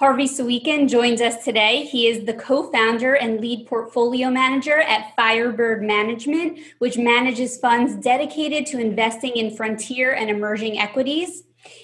[0.00, 1.84] Harvey Sawikin joins us today.
[1.84, 7.96] He is the co founder and lead portfolio manager at Firebird Management, which manages funds
[7.96, 11.42] dedicated to investing in frontier and emerging equities.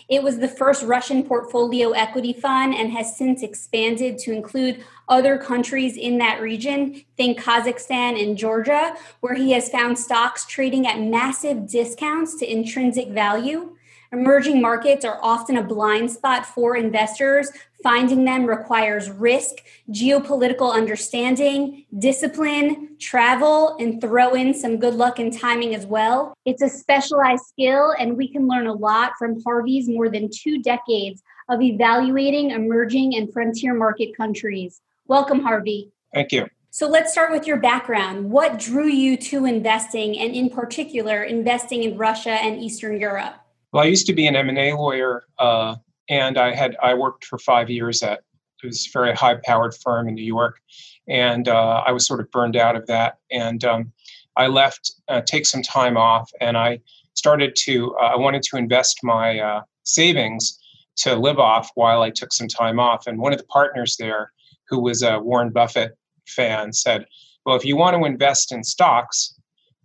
[0.09, 5.37] It was the first Russian portfolio equity fund and has since expanded to include other
[5.37, 10.98] countries in that region, think Kazakhstan and Georgia, where he has found stocks trading at
[10.98, 13.77] massive discounts to intrinsic value.
[14.12, 17.50] Emerging markets are often a blind spot for investors.
[17.83, 19.56] Finding them requires risk,
[19.91, 26.34] geopolitical understanding, discipline, travel, and throw in some good luck and timing as well.
[26.44, 30.62] It's a specialized skill, and we can learn a lot from Harvey's more than two
[30.62, 34.81] decades of evaluating emerging and frontier market countries.
[35.06, 35.92] Welcome, Harvey.
[36.12, 36.48] Thank you.
[36.70, 38.31] So let's start with your background.
[38.31, 43.34] What drew you to investing, and in particular, investing in Russia and Eastern Europe?
[43.77, 45.77] Well, I used to be an M&A lawyer, uh,
[46.08, 48.20] and I had I worked for five years at
[48.62, 50.60] it was a very high-powered firm in New York,
[51.06, 53.92] and uh, I was sort of burned out of that, and um,
[54.34, 56.80] I left, uh, take some time off, and I
[57.12, 60.58] started to uh, I wanted to invest my uh, savings
[61.00, 64.32] to live off while I took some time off, and one of the partners there,
[64.70, 67.04] who was a Warren Buffett fan, said,
[67.44, 69.36] "Well, if you want to invest in stocks."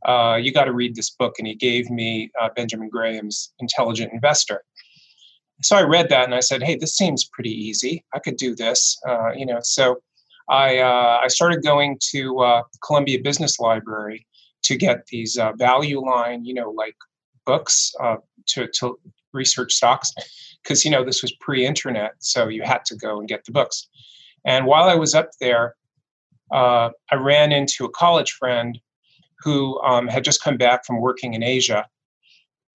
[0.06, 1.36] Uh, you got to read this book.
[1.38, 4.64] And he gave me uh, Benjamin Graham's Intelligent Investor.
[5.64, 8.04] So I read that and I said, hey, this seems pretty easy.
[8.14, 9.00] I could do this.
[9.08, 10.02] Uh, you know, so
[10.50, 14.26] I, uh, I started going to uh, Columbia Business Library
[14.64, 16.96] to get these uh, value line, you know, like
[17.46, 17.94] books
[18.48, 19.00] to, to
[19.34, 20.12] research stocks
[20.64, 22.14] because, you know, this was pre internet.
[22.20, 23.88] So you had to go and get the books.
[24.46, 25.76] And while I was up there,
[26.52, 28.80] I ran into a college friend
[29.44, 31.86] who um, had just come back from working in Asia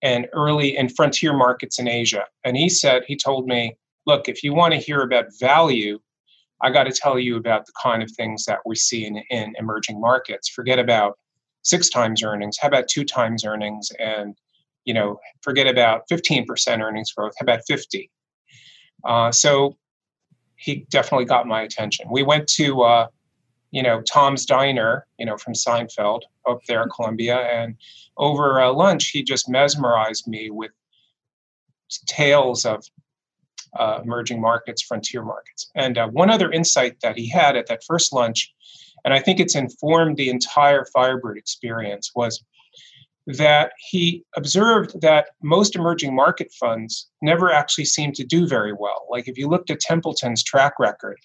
[0.01, 2.25] and early in frontier markets in Asia.
[2.43, 5.99] And he said, he told me, look, if you want to hear about value,
[6.61, 9.53] I got to tell you about the kind of things that we see in, in
[9.59, 10.49] emerging markets.
[10.49, 11.17] Forget about
[11.63, 12.57] six times earnings.
[12.59, 13.91] How about two times earnings?
[13.99, 14.35] And
[14.87, 17.33] you know, forget about 15% earnings growth.
[17.37, 18.09] How about 50?
[19.03, 19.75] Uh, so
[20.55, 22.07] he definitely got my attention.
[22.09, 23.07] We went to uh,
[23.77, 27.37] you know, Tom's Diner, you know, from Seinfeld up there at Columbia.
[27.37, 27.75] And
[28.17, 30.71] over uh, lunch, he just mesmerized me with
[32.07, 32.83] tales of
[33.77, 35.69] uh, emerging markets, frontier markets.
[35.75, 38.51] And uh, one other insight that he had at that first lunch,
[39.05, 42.43] and I think it's informed the entire Firebird experience, was
[43.27, 49.05] that he observed that most emerging market funds never actually seem to do very well.
[49.07, 51.19] Like if you looked at Templeton's track record,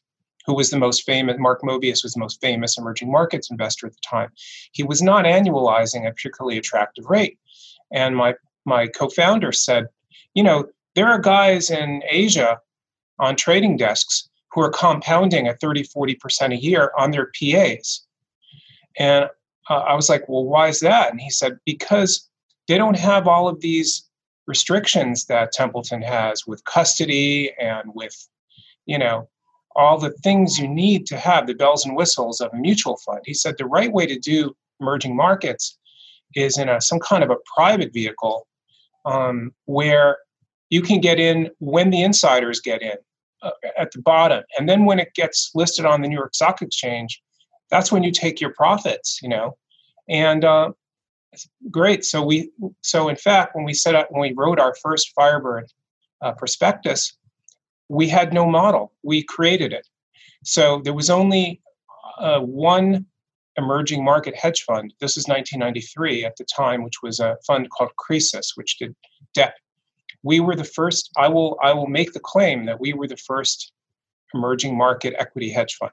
[0.47, 3.93] who was the most famous, Mark Mobius was the most famous emerging markets investor at
[3.93, 4.31] the time.
[4.73, 7.39] He was not annualizing a particularly attractive rate.
[7.93, 9.87] And my, my co founder said,
[10.35, 12.61] you know, there are guys in Asia
[13.19, 18.05] on trading desks who are compounding at 30, 40% a year on their PAs.
[18.99, 19.29] And
[19.71, 21.11] uh, I was like, well, why is that?
[21.11, 22.29] And he said, because
[22.69, 24.09] they don't have all of these
[24.47, 28.29] restrictions that Templeton has with custody and with,
[28.87, 29.29] you know,
[29.77, 33.21] all the things you need to have the bells and whistles of a mutual fund.
[33.25, 35.79] He said the right way to do emerging markets
[36.35, 38.47] is in a, some kind of a private vehicle
[39.05, 40.19] um, where
[40.71, 42.97] you can get in when the insiders get in
[43.43, 44.43] uh, at the bottom.
[44.59, 47.23] And then when it gets listed on the New York Stock Exchange,
[47.71, 49.57] that's when you take your profits, you know.
[50.09, 50.73] And uh,
[51.71, 52.05] great.
[52.05, 52.51] So we,
[52.83, 55.71] so in fact, when we set up, when we wrote our first Firebird
[56.21, 57.17] uh, prospectus,
[57.93, 58.91] we had no model.
[59.03, 59.87] We created it.
[60.45, 61.61] So there was only
[62.19, 63.05] uh, one
[63.59, 64.95] emerging market hedge fund.
[64.99, 68.97] This is 1993 at the time, which was a fund called Croesus, which did
[69.35, 69.55] debt.
[70.23, 71.11] We were the first.
[71.19, 71.59] I will.
[71.63, 73.73] I will make the claim that we were the first
[74.33, 75.93] emerging market equity hedge fund.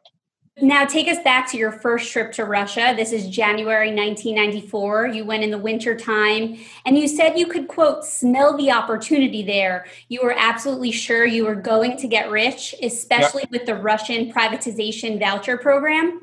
[0.61, 2.93] Now, take us back to your first trip to Russia.
[2.95, 5.07] This is January 1994.
[5.07, 9.41] You went in the winter time and you said you could, quote, smell the opportunity
[9.43, 9.85] there.
[10.09, 13.51] You were absolutely sure you were going to get rich, especially yep.
[13.51, 16.21] with the Russian privatization voucher program.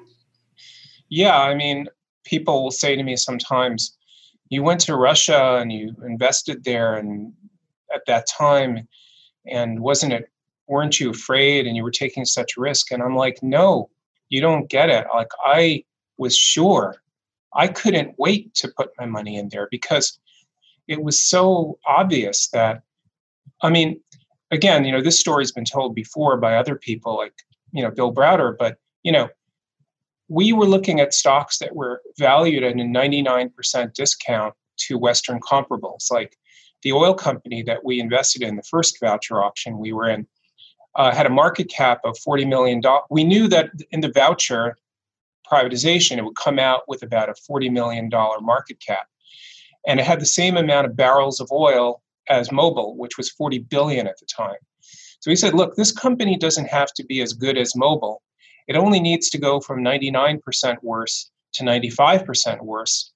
[1.08, 1.86] Yeah, I mean,
[2.24, 3.96] people will say to me sometimes,
[4.48, 7.32] you went to Russia and you invested there and
[7.94, 8.86] at that time
[9.46, 10.30] and wasn't it
[10.68, 13.88] weren't you afraid and you were taking such risk and i'm like no
[14.28, 15.06] you don't get it.
[15.14, 15.84] Like i
[16.19, 16.96] was sure
[17.55, 20.19] i couldn't wait to put my money in there because
[20.88, 22.82] it was so obvious that
[23.62, 24.00] i mean
[24.50, 27.34] again you know this story's been told before by other people like
[27.73, 29.28] you know bill browder but you know
[30.28, 36.11] we were looking at stocks that were valued at a 99% discount to western comparables.
[36.11, 36.37] Like
[36.82, 40.26] the oil company that we invested in the first voucher auction we were in
[40.96, 42.82] uh, had a market cap of $40 million.
[43.10, 44.76] We knew that in the voucher
[45.50, 48.10] privatization, it would come out with about a $40 million
[48.40, 49.06] market cap.
[49.87, 53.60] And it had the same amount of barrels of oil as Mobil, which was 40
[53.60, 54.56] billion at the time.
[55.20, 58.19] So we said, look, this company doesn't have to be as good as Mobil.
[58.66, 63.12] It only needs to go from 99% worse to 95% worse,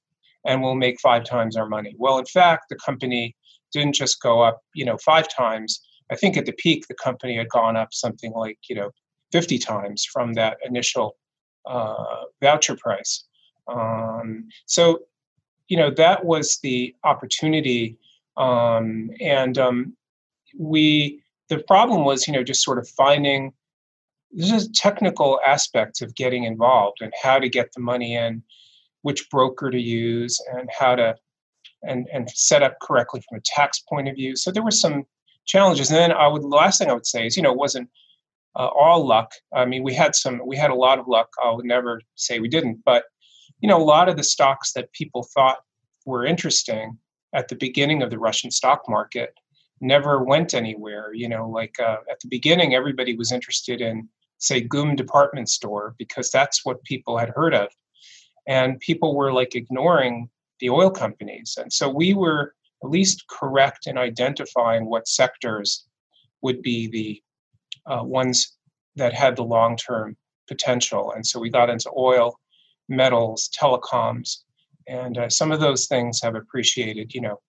[0.46, 1.94] and we'll make five times our money.
[1.98, 3.36] Well, in fact, the company
[3.72, 5.80] didn't just go up, you know, five times.
[6.10, 8.90] I think at the peak, the company had gone up something like, you know,
[9.32, 11.16] 50 times from that initial
[11.66, 13.24] uh, voucher price.
[13.68, 15.00] Um, so,
[15.68, 17.96] you know, that was the opportunity.
[18.36, 19.96] Um, and um,
[20.58, 23.52] we, the problem was, you know, just sort of finding
[24.32, 28.42] this is technical aspects of getting involved and how to get the money in,
[29.02, 31.16] which broker to use, and how to
[31.82, 34.36] and and set up correctly from a tax point of view.
[34.36, 35.04] So there were some
[35.50, 35.90] challenges.
[35.90, 37.88] And then I would the last thing I would say is, you know, it wasn't
[38.56, 39.32] uh, all luck.
[39.52, 41.28] I mean, we had some, we had a lot of luck.
[41.42, 43.04] I would never say we didn't, but
[43.60, 45.58] you know, a lot of the stocks that people thought
[46.06, 46.98] were interesting
[47.34, 49.34] at the beginning of the Russian stock market
[49.80, 51.12] never went anywhere.
[51.12, 54.08] You know, like uh, at the beginning, everybody was interested in,
[54.38, 57.68] say, GUM department store because that's what people had heard of,
[58.46, 60.30] and people were like ignoring
[60.60, 65.86] the oil companies, and so we were at least correct in identifying what sectors
[66.42, 67.22] would be the
[67.92, 68.56] uh, ones
[68.96, 70.16] that had the long term
[70.48, 71.12] potential.
[71.12, 72.38] And so we got into oil,
[72.88, 74.38] metals, telecoms,
[74.88, 77.40] and uh, some of those things have appreciated, you know,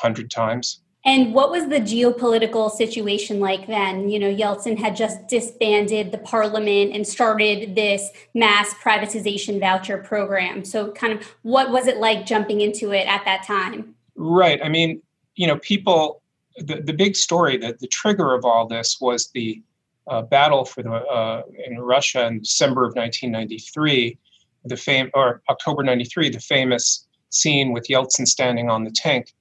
[0.00, 0.82] 100 times.
[1.04, 4.10] And what was the geopolitical situation like then?
[4.10, 10.62] You know, Yeltsin had just disbanded the parliament and started this mass privatization voucher program.
[10.62, 13.94] So, kind of, what was it like jumping into it at that time?
[14.22, 14.60] Right.
[14.62, 15.00] I mean,
[15.34, 16.20] you know, people,
[16.58, 19.62] the, the big story, that the trigger of all this was the
[20.08, 24.18] uh, battle for the uh, in Russia in December of 1993,
[24.66, 29.32] the fame or October 93, the famous scene with Yeltsin standing on the tank,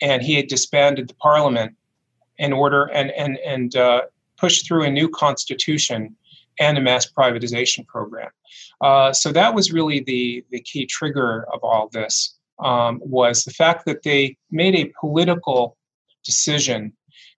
[0.00, 1.74] and he had disbanded the parliament
[2.38, 4.02] in order and and and uh,
[4.36, 6.14] pushed through a new constitution
[6.60, 8.30] and a mass privatization program.
[8.80, 13.52] Uh, so that was really the the key trigger of all this um, was the
[13.52, 15.76] fact that they made a political
[16.24, 16.92] decision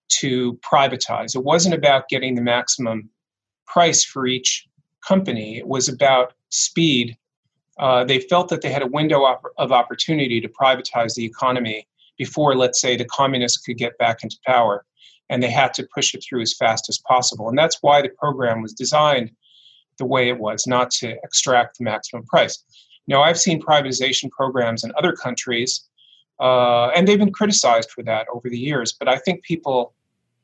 [0.09, 1.35] to privatize.
[1.35, 3.09] It wasn't about getting the maximum
[3.67, 4.67] price for each
[5.07, 7.17] company, it was about speed.
[7.79, 9.25] Uh, they felt that they had a window
[9.59, 11.87] of opportunity to privatize the economy
[12.19, 14.85] before, let's say, the communists could get back into power.
[15.31, 17.49] And they had to push it through as fast as possible.
[17.49, 19.31] And that's why the program was designed
[19.99, 22.63] the way it was, not to extract the maximum price.
[23.07, 25.89] Now, I've seen privatization programs in other countries,
[26.41, 28.93] uh, and they've been criticized for that over the years.
[28.93, 29.95] But I think people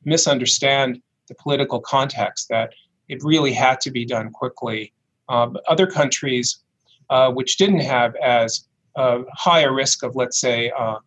[0.05, 2.73] misunderstand the political context that
[3.07, 4.93] it really had to be done quickly.
[5.29, 6.63] Um, other countries,
[7.09, 10.97] uh, which didn't have as uh, high a risk of, let's say, uh,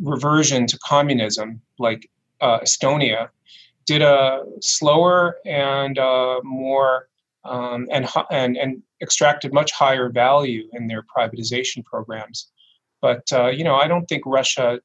[0.00, 2.08] reversion to communism, like
[2.40, 3.28] uh, Estonia,
[3.86, 7.08] did a slower and uh, more
[7.48, 12.50] um, and, and, and extracted much higher value in their privatization programs.
[13.00, 14.80] But uh, you know, I don't think Russia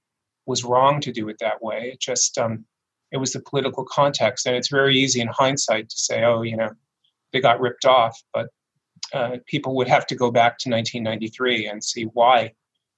[0.46, 1.92] was wrong to do it that way.
[1.94, 2.66] It just um,
[3.12, 6.58] it was the political context, and it's very easy in hindsight to say, oh, you
[6.58, 6.70] know,
[7.32, 8.22] they got ripped off.
[8.34, 8.50] But
[9.14, 12.54] uh, people would have to go back to 1993 and see why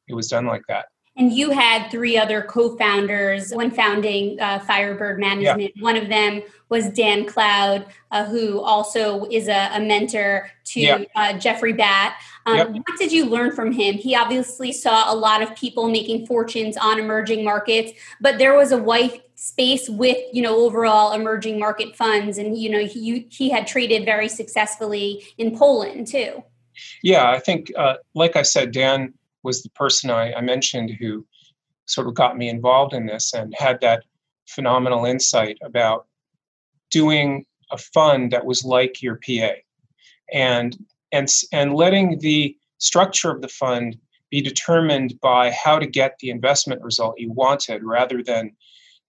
[0.08, 0.86] it was done like that.
[1.18, 5.72] And you had three other co founders when founding uh, Firebird Management.
[5.76, 5.84] Yeah.
[5.84, 11.04] One of them was Dan Cloud, uh, who also is a, a mentor to yeah.
[11.16, 12.18] uh, Jeffrey Batt.
[12.46, 12.70] Um, yep.
[12.70, 13.96] What did you learn from him?
[13.96, 18.72] He obviously saw a lot of people making fortunes on emerging markets, but there was
[18.72, 23.50] a white space with you know overall emerging market funds, and you know he he
[23.50, 26.44] had traded very successfully in Poland too.
[27.04, 29.14] Yeah, I think, uh, like I said, Dan
[29.46, 31.26] was the person I, I mentioned who
[31.86, 34.04] sort of got me involved in this and had that
[34.48, 36.08] phenomenal insight about
[36.92, 39.54] doing a fund that was like your PA
[40.34, 40.78] and
[41.12, 43.98] and and letting the structure of the fund
[44.32, 48.52] be determined by how to get the investment result you wanted rather than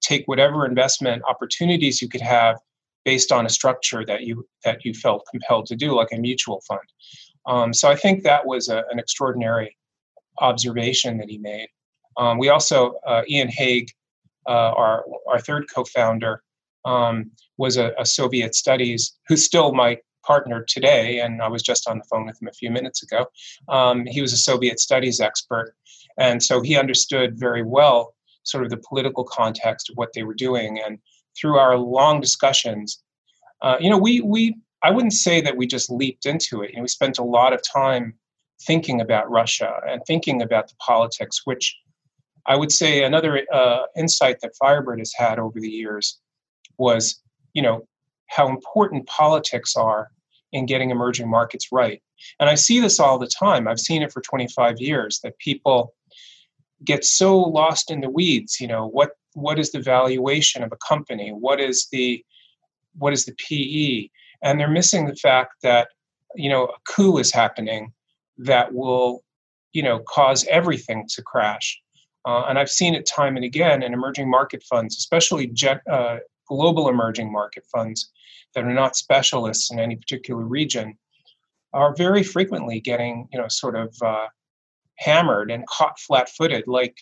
[0.01, 2.57] take whatever investment opportunities you could have
[3.05, 6.61] based on a structure that you that you felt compelled to do, like a mutual
[6.69, 6.89] fund.
[7.47, 9.77] Um, so I think that was a, an extraordinary
[10.39, 11.69] observation that he made.
[12.17, 13.91] Um, we also uh, Ian Hague,
[14.49, 16.43] uh, our our third co-founder,
[16.85, 21.89] um, was a, a, Soviet studies who's still my partner today, and I was just
[21.89, 23.27] on the phone with him a few minutes ago.
[23.69, 25.75] Um, he was a Soviet studies expert,
[26.19, 28.15] and so he understood very well
[28.45, 30.81] sort of the political context of what they were doing.
[30.85, 30.99] And
[31.39, 33.03] through our long discussions,
[33.63, 36.71] uh, you know, we we I wouldn't say that we just leaped into it.
[36.71, 38.15] You know, we spent a lot of time
[38.63, 41.77] thinking about Russia and thinking about the politics, which
[42.47, 46.19] I would say another uh, insight that Firebird has had over the years
[46.79, 47.21] was,
[47.55, 47.87] you know,
[48.29, 50.09] how important politics are
[50.53, 52.03] in getting emerging markets right.
[52.41, 53.69] And I see this all the time.
[53.69, 55.95] I've seen it for 25 years that people
[56.85, 60.77] get so lost in the weeds, you know, what what is the valuation of a
[60.77, 61.31] company?
[61.31, 62.25] What is the
[62.97, 64.09] what is the PE?
[64.43, 65.89] And they're missing the fact that,
[66.35, 67.93] you know, a coup is happening
[68.39, 69.25] that will,
[69.73, 71.81] you know, cause everything to crash.
[72.25, 76.19] Uh, and I've seen it time and again in emerging market funds, especially jet, uh,
[76.49, 78.11] global emerging market funds
[78.55, 80.99] that are not specialists in any particular region,
[81.73, 84.27] are very frequently getting, you know, sort of uh,
[84.97, 86.97] hammered and caught flat-footed, like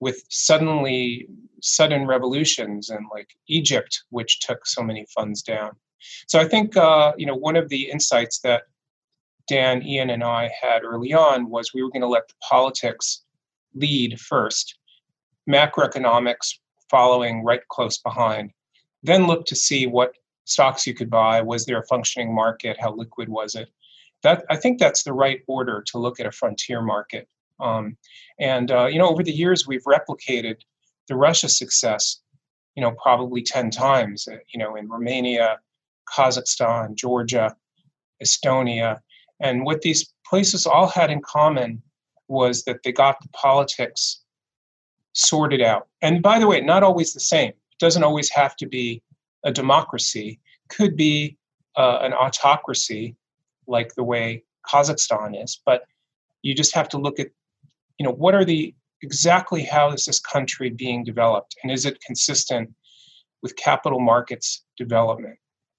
[0.00, 1.28] with suddenly
[1.62, 5.70] sudden revolutions and like Egypt, which took so many funds down.
[6.26, 8.64] So I think uh, you know one of the insights that
[9.48, 13.22] Dan, Ian, and I had early on was we were going to let the politics
[13.74, 14.78] lead first,
[15.48, 16.58] macroeconomics
[16.90, 18.52] following right close behind,
[19.02, 21.40] then look to see what stocks you could buy.
[21.40, 22.76] Was there a functioning market?
[22.80, 23.68] How liquid was it?
[24.22, 27.28] That I think that's the right order to look at a frontier market.
[27.60, 27.96] Um,
[28.38, 30.56] and uh, you know, over the years, we've replicated
[31.08, 32.20] the Russia success,
[32.76, 34.28] you know, probably ten times.
[34.28, 35.58] Uh, you know, in Romania,
[36.14, 37.56] Kazakhstan, Georgia,
[38.22, 39.00] Estonia,
[39.42, 41.82] and what these places all had in common
[42.28, 44.22] was that they got the politics
[45.12, 45.88] sorted out.
[46.00, 47.50] And by the way, not always the same.
[47.50, 49.02] It doesn't always have to be
[49.44, 50.40] a democracy.
[50.64, 51.36] it Could be
[51.76, 53.16] uh, an autocracy,
[53.66, 55.60] like the way Kazakhstan is.
[55.66, 55.82] But
[56.42, 57.28] you just have to look at,
[57.98, 62.00] you know, what are the exactly how is this country being developed, and is it
[62.00, 62.70] consistent
[63.42, 65.36] with capital markets development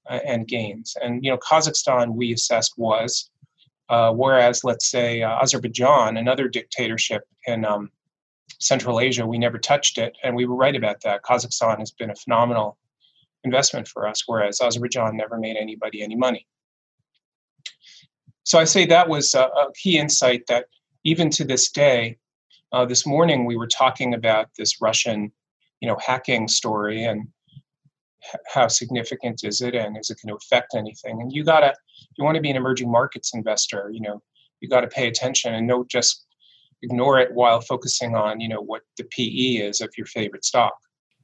[0.10, 0.96] uh, and gains?
[1.02, 3.30] And you know, Kazakhstan we assessed was
[3.90, 7.92] uh, whereas, let's say, uh, Azerbaijan, another dictatorship in um,
[8.60, 10.18] Central Asia, we never touched it.
[10.24, 11.24] And we were right about that.
[11.24, 12.78] Kazakhstan has been a phenomenal
[13.44, 16.48] investment for us, whereas Azerbaijan never made anybody any money.
[18.44, 20.66] So I say that was a, a key insight that
[21.04, 22.18] even to this day,
[22.72, 25.32] uh, this morning we were talking about this Russian,
[25.82, 27.28] you know, hacking story and
[28.54, 31.74] how significant is it and is it going to affect anything and you gotta
[32.18, 34.22] you want to be an emerging markets investor you know
[34.60, 36.26] you got to pay attention and don't just
[36.82, 40.74] ignore it while focusing on you know what the pe is of your favorite stock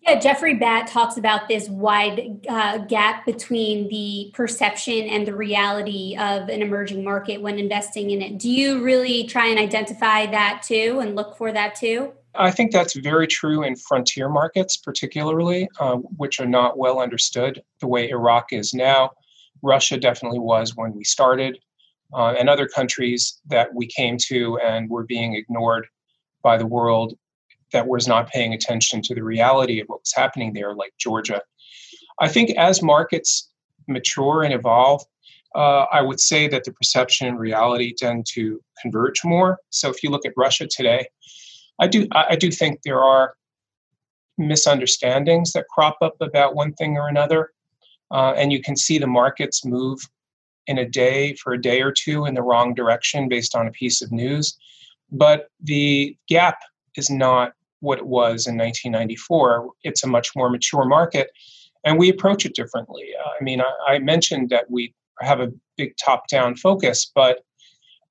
[0.02, 6.16] yeah, Jeffrey Batt talks about this wide uh, gap between the perception and the reality
[6.18, 8.38] of an emerging market when investing in it.
[8.38, 12.14] Do you really try and identify that too and look for that too?
[12.36, 17.62] I think that's very true in frontier markets, particularly, uh, which are not well understood
[17.80, 19.12] the way Iraq is now.
[19.62, 21.58] Russia definitely was when we started,
[22.14, 25.88] uh, and other countries that we came to and were being ignored
[26.44, 27.14] by the world
[27.72, 31.42] that was not paying attention to the reality of what was happening there, like Georgia.
[32.20, 33.50] I think as markets
[33.88, 35.04] mature and evolve,
[35.56, 39.60] uh, I would say that the perception and reality tend to converge more.
[39.72, 41.08] So if you look at Russia today,
[41.80, 43.34] I do I do think there are
[44.38, 47.52] misunderstandings that crop up about one thing or another,
[48.12, 50.00] uh, and you can see the markets move
[50.68, 53.72] in a day for a day or two in the wrong direction based on a
[53.72, 54.58] piece of news.
[55.12, 56.60] But the gap
[56.96, 59.70] is not what it was in 1994.
[59.84, 61.32] It's a much more mature market,
[61.84, 63.10] and we approach it differently.
[63.26, 67.40] Uh, I mean, I, I mentioned that we have a big top-down focus, but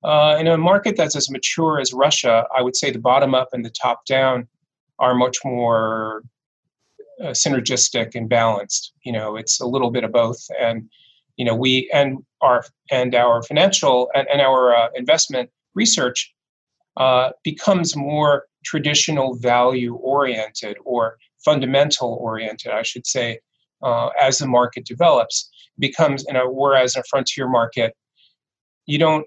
[0.03, 3.49] uh, in a market that's as mature as Russia, I would say the bottom up
[3.51, 4.47] and the top down
[4.99, 6.23] are much more
[7.21, 8.93] uh, synergistic and balanced.
[9.03, 10.89] You know, it's a little bit of both, and
[11.35, 16.33] you know, we and our and our financial and, and our uh, investment research
[16.97, 23.39] uh, becomes more traditional value oriented or fundamental oriented, I should say,
[23.81, 25.49] uh, as the market develops.
[25.77, 27.95] Becomes, you know, whereas in a frontier market,
[28.85, 29.25] you don't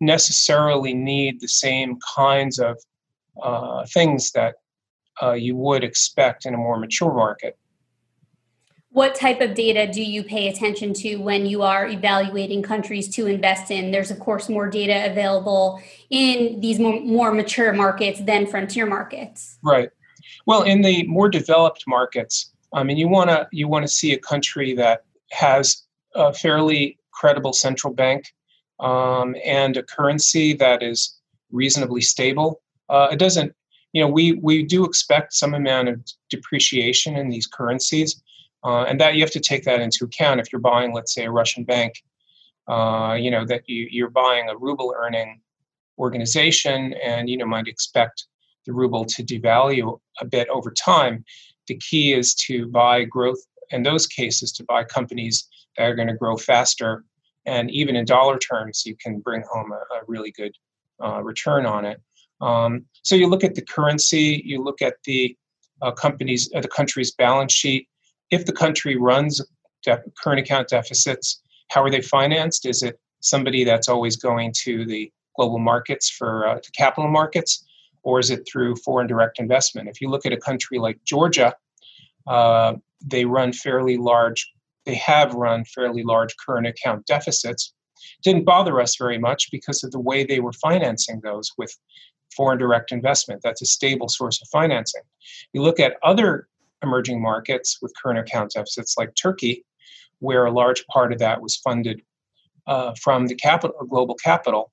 [0.00, 2.78] necessarily need the same kinds of
[3.42, 4.56] uh, things that
[5.22, 7.56] uh, you would expect in a more mature market.
[8.92, 13.26] What type of data do you pay attention to when you are evaluating countries to
[13.26, 13.92] invest in?
[13.92, 15.80] There's, of course, more data available
[16.10, 19.58] in these more, more mature markets than frontier markets.
[19.62, 19.90] Right.
[20.46, 24.12] Well, in the more developed markets, I mean, you want to you want to see
[24.12, 25.84] a country that has
[26.16, 28.32] a fairly credible central bank
[28.80, 31.18] um, and a currency that is
[31.50, 32.60] reasonably stable.
[32.88, 33.54] Uh, it doesn't,
[33.92, 38.22] you know, we we do expect some amount of depreciation in these currencies,
[38.64, 41.24] uh, and that you have to take that into account if you're buying, let's say,
[41.24, 42.02] a Russian bank.
[42.68, 45.40] Uh, you know that you, you're buying a ruble earning
[45.98, 48.26] organization, and you know might expect
[48.66, 51.24] the ruble to devalue a bit over time.
[51.66, 56.08] The key is to buy growth in those cases to buy companies that are going
[56.08, 57.04] to grow faster,
[57.46, 60.54] and even in dollar terms, you can bring home a, a really good
[61.02, 62.00] uh, return on it.
[62.40, 65.36] Um, so you look at the currency, you look at the
[65.82, 67.88] uh, company's, uh, the country's balance sheet.
[68.30, 69.40] If the country runs
[69.82, 72.66] de- current account deficits, how are they financed?
[72.66, 77.64] Is it somebody that's always going to the global markets for uh, capital markets,
[78.02, 79.88] or is it through foreign direct investment?
[79.88, 81.54] If you look at a country like Georgia,
[82.26, 84.52] uh, they run fairly large.
[84.90, 87.72] They have run fairly large current account deficits.
[88.24, 91.72] Didn't bother us very much because of the way they were financing those with
[92.36, 93.42] foreign direct investment.
[93.44, 95.02] That's a stable source of financing.
[95.52, 96.48] You look at other
[96.82, 99.64] emerging markets with current account deficits like Turkey,
[100.18, 102.02] where a large part of that was funded
[102.66, 104.72] uh, from the capital, global capital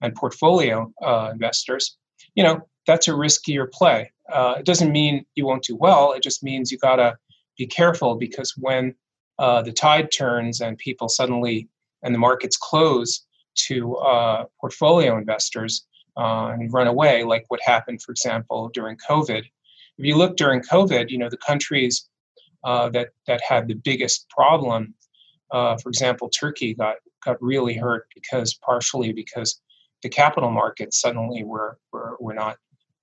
[0.00, 1.96] and portfolio uh, investors.
[2.36, 4.12] You know, that's a riskier play.
[4.32, 6.12] Uh, it doesn't mean you won't do well.
[6.12, 7.16] It just means you got to
[7.58, 8.94] be careful because when
[9.38, 11.68] uh, the tide turns and people suddenly
[12.02, 18.02] and the markets close to uh, portfolio investors uh, and run away, like what happened,
[18.02, 19.42] for example, during COVID.
[19.98, 22.08] If you look during COVID, you know the countries
[22.64, 24.94] uh, that that had the biggest problem,
[25.50, 29.60] uh, for example, Turkey got got really hurt because partially because
[30.02, 32.56] the capital markets suddenly were were, were not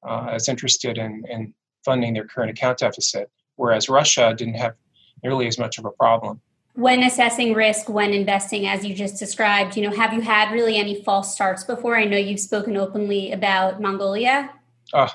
[0.07, 1.53] uh, as interested in, in
[1.85, 4.75] funding their current account deficit, whereas Russia didn't have
[5.23, 6.41] nearly as much of a problem.
[6.75, 10.77] When assessing risk when investing, as you just described, you know, have you had really
[10.77, 11.95] any false starts before?
[11.95, 14.49] I know you've spoken openly about Mongolia.
[14.91, 15.09] Uh,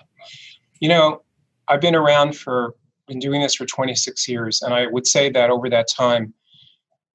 [0.81, 1.23] you know,
[1.66, 2.75] I've been around for
[3.09, 6.33] been doing this for 26 years, and I would say that over that time,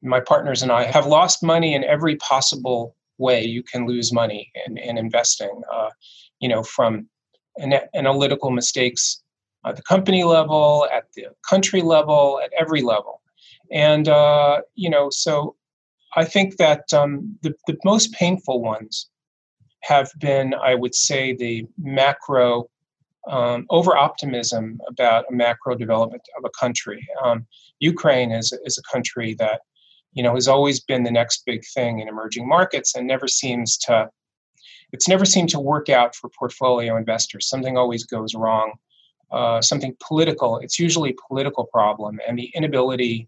[0.02, 4.52] my partners and I have lost money in every possible way you can lose money
[4.66, 5.62] in, in investing.
[5.72, 5.90] Uh,
[6.40, 7.08] you know, from
[7.94, 9.23] analytical mistakes
[9.66, 13.22] at the company level, at the country level, at every level.
[13.72, 15.56] And, uh, you know, so
[16.16, 19.10] I think that um, the, the most painful ones
[19.82, 22.70] have been, I would say, the macro
[23.30, 27.08] um, over optimism about a macro development of a country.
[27.24, 27.46] Um,
[27.80, 29.62] Ukraine is, is a country that,
[30.12, 33.78] you know, has always been the next big thing in emerging markets and never seems
[33.78, 34.10] to
[34.92, 37.50] it's never seemed to work out for portfolio investors.
[37.50, 38.74] Something always goes wrong.
[39.34, 40.60] Uh, something political.
[40.60, 43.28] It's usually a political problem, and the inability,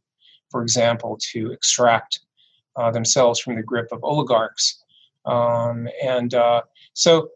[0.51, 2.19] for example, to extract
[2.75, 4.83] uh, themselves from the grip of oligarchs.
[5.25, 6.61] Um, and uh,
[6.93, 7.29] so,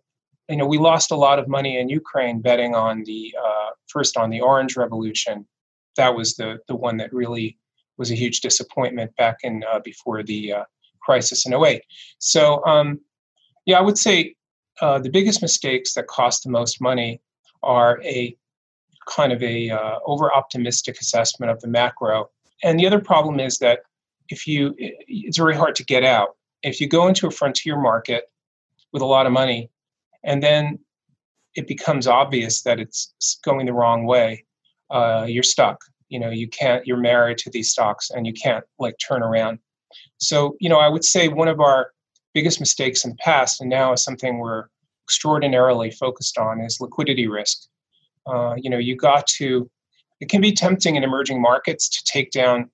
[0.49, 4.17] you know, we lost a lot of money in Ukraine betting on the uh, first
[4.17, 5.47] on the Orange Revolution.
[5.97, 7.57] That was the the one that really
[7.97, 10.53] was a huge disappointment back in uh, before the
[11.01, 11.81] crisis in 08.
[12.19, 12.63] So.
[12.65, 12.99] Um,
[13.65, 14.35] yeah, I would say
[14.79, 17.21] the biggest mistakes that cost the most money
[17.61, 18.35] are a
[19.09, 22.29] kind of a uh, over optimistic assessment of the macro.
[22.63, 23.79] And the other problem is that
[24.29, 26.35] if you, it's very hard to get out.
[26.61, 28.25] If you go into a frontier market
[28.93, 29.69] with a lot of money,
[30.23, 30.79] and then
[31.55, 34.45] it becomes obvious that it's going the wrong way,
[34.91, 35.77] uh, you're stuck.
[36.09, 36.85] You know, you can't.
[36.85, 39.59] You're married to these stocks, and you can't like turn around.
[40.17, 41.91] So, you know, I would say one of our
[42.33, 44.65] biggest mistakes in the past, and now is something we're
[45.05, 47.67] extraordinarily focused on, is liquidity risk.
[48.25, 49.69] Uh, you know, you got to.
[50.19, 52.69] It can be tempting in emerging markets to take down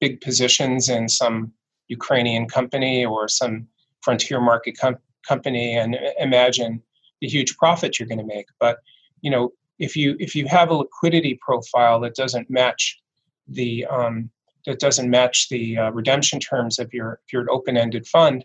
[0.00, 1.52] big positions in some
[1.88, 3.66] Ukrainian company or some
[4.00, 6.82] frontier market com- company and imagine
[7.20, 8.46] the huge profit you're going to make.
[8.60, 8.78] But
[9.22, 13.00] you know, if you if you have a liquidity profile that doesn't match
[13.48, 14.30] the um,
[14.66, 18.44] that doesn't match the uh, redemption terms of your if you're an open-ended fund,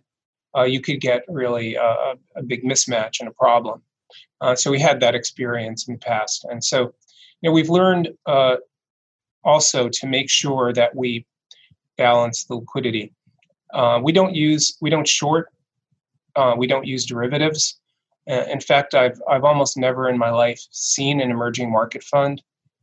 [0.57, 3.81] uh, you could get really a, a, big mismatch and a problem.
[4.41, 6.93] Uh, so we had that experience in the past, and so
[7.41, 8.57] you know we've learned uh,
[9.43, 11.25] also to make sure that we
[11.97, 13.13] balance the liquidity.
[13.73, 15.49] Uh, we don't use we don't short,
[16.35, 17.79] uh, we don't use derivatives.
[18.29, 22.41] Uh, in fact, I've, I've almost never in my life seen an emerging market fund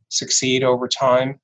[0.09, 1.39] succeed over time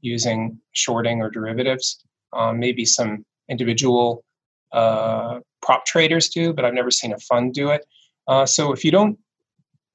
[0.00, 2.04] using shorting or derivatives.
[2.32, 4.24] Um, maybe some individual
[4.72, 7.86] uh, prop traders do, but I've never seen a fund do it.
[8.26, 9.18] Uh, so if you don't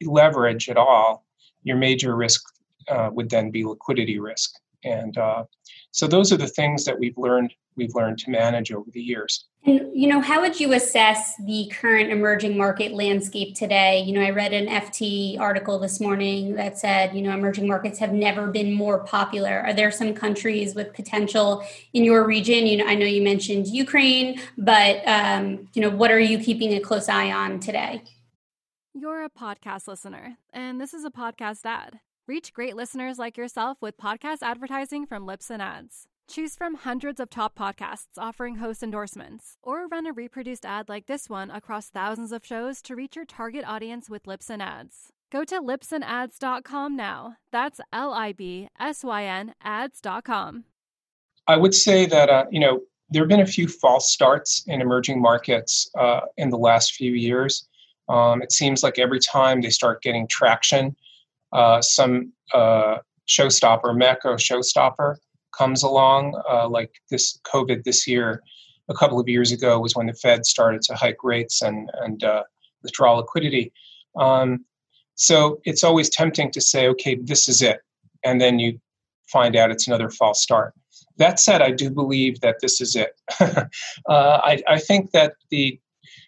[0.02, 1.26] leverage at all,
[1.64, 2.44] your major risk
[2.88, 4.52] uh, would then be liquidity risk.
[4.84, 5.44] And uh,
[5.92, 9.46] so those are the things that we've learned we've learned to manage over the years.
[9.66, 14.02] And you know, how would you assess the current emerging market landscape today?
[14.02, 17.98] You know, I read an FT article this morning that said, you know, emerging markets
[18.00, 19.62] have never been more popular.
[19.62, 22.68] Are there some countries with potential in your region?
[22.68, 26.74] You know, I know you mentioned Ukraine, but um, you know, what are you keeping
[26.74, 28.02] a close eye on today?
[28.96, 32.00] You're a podcast listener, and this is a podcast ad.
[32.28, 36.08] Reach great listeners like yourself with podcast advertising from Libsyn Ads.
[36.28, 41.06] Choose from hundreds of top podcasts offering host endorsements, or run a reproduced ad like
[41.06, 45.14] this one across thousands of shows to reach your target audience with Libsyn Ads.
[45.32, 47.36] Go to libsynads.com now.
[47.52, 50.64] That's L I B S Y N ads.com.
[51.46, 54.82] I would say that, uh, you know, there have been a few false starts in
[54.82, 57.69] emerging markets uh, in the last few years.
[58.10, 60.96] Um, it seems like every time they start getting traction,
[61.54, 65.16] uh, some uh, showstopper, macro showstopper,
[65.56, 66.42] comes along.
[66.50, 68.42] Uh, like this COVID this year,
[68.90, 72.24] a couple of years ago was when the Fed started to hike rates and and
[72.24, 72.44] uh,
[72.84, 73.72] withdraw liquidity.
[74.18, 74.66] Um,
[75.16, 77.82] so it's always tempting to say, okay, this is it,
[78.24, 78.80] and then you
[79.28, 80.74] find out it's another false start.
[81.18, 83.20] That said, I do believe that this is it.
[83.40, 83.68] uh,
[84.08, 85.80] I, I think that the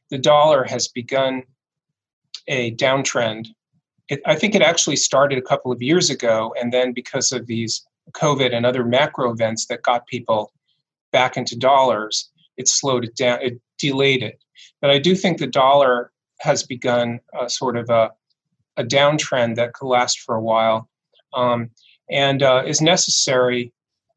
[0.10, 1.44] the dollar has begun
[2.52, 3.48] a downtrend.
[4.10, 7.48] It, I think it actually started a couple of years ago, and then because of
[7.48, 10.52] these COVID and other macro events that got people
[11.12, 14.44] back into dollars, it slowed it down, it delayed it.
[14.82, 16.12] But I do think the dollar
[16.42, 18.12] has begun a sort of a,
[18.78, 20.90] a downtrend that could last for a while
[21.34, 21.70] um,
[22.10, 23.72] and uh, is necessary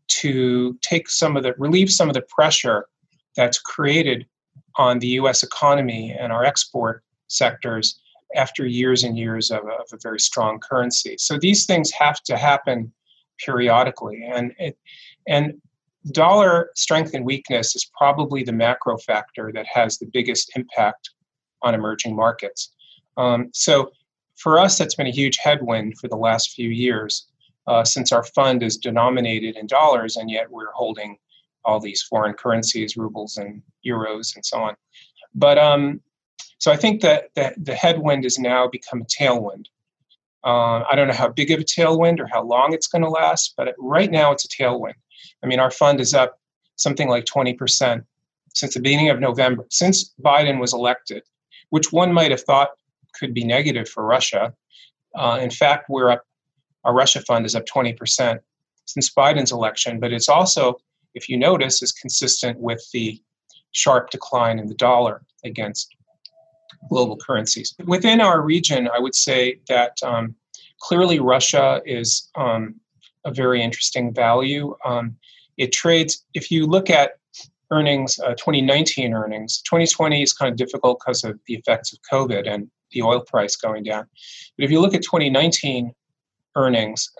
[0.09, 2.87] to take some of the relieve some of the pressure
[3.37, 4.27] that's created
[4.77, 8.01] on the US economy and our export sectors
[8.35, 11.16] after years and years of a, of a very strong currency.
[11.18, 12.92] So these things have to happen
[13.38, 14.79] periodically, and it,
[15.27, 15.55] and
[16.12, 21.11] dollar strength and weakness is probably the macro factor that has the biggest impact
[21.62, 22.75] on emerging markets.
[23.16, 23.90] Um, so
[24.37, 27.29] for us, that's been a huge headwind for the last few years,
[27.66, 31.16] uh, since our fund is denominated in dollars, and yet we're holding
[31.64, 34.75] all these foreign currencies, rubles and euros, and so on.
[35.35, 36.01] But um,
[36.64, 39.66] so I think that, that the headwind has now become a tailwind.
[40.44, 43.11] Uh, I don't know how big of a tailwind or how long it's going to
[43.11, 44.94] last, but right now it's a tailwind.
[45.42, 46.40] I mean, our fund is up
[46.77, 48.03] something like 20%
[48.55, 51.22] since the beginning of November, since Biden was elected,
[51.68, 52.70] which one might have thought
[53.12, 54.55] could be negative for Russia.
[55.14, 56.22] Uh, in fact, we're up,
[56.85, 58.38] our Russia fund is up 20%
[58.87, 60.79] since Biden's election, but it's also,
[61.12, 63.20] if you notice, is consistent with the
[63.72, 65.94] sharp decline in the dollar against
[66.88, 67.75] global currencies.
[67.87, 70.35] Within our region, I would say that um,
[70.81, 72.77] clearly Russia is um,
[73.25, 74.77] a very interesting value.
[74.85, 75.16] Um,
[75.57, 77.12] it trades, if you look at
[77.70, 82.49] earnings, uh, 2019 earnings, 2020 is kind of difficult because of the effects of COVID
[82.49, 84.07] and the oil price going down.
[84.57, 85.92] But if you look at 2019
[86.57, 87.11] earnings,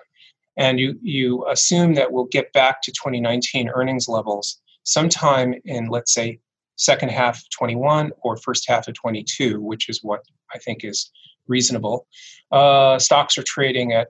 [0.57, 6.15] and you, you assume that we'll get back to 2019 earnings levels sometime in, let's
[6.15, 6.39] say,
[6.77, 11.11] second half of 21 or first half of 22, which is what I think is
[11.47, 12.07] reasonable.
[12.51, 14.09] Uh, stocks are trading at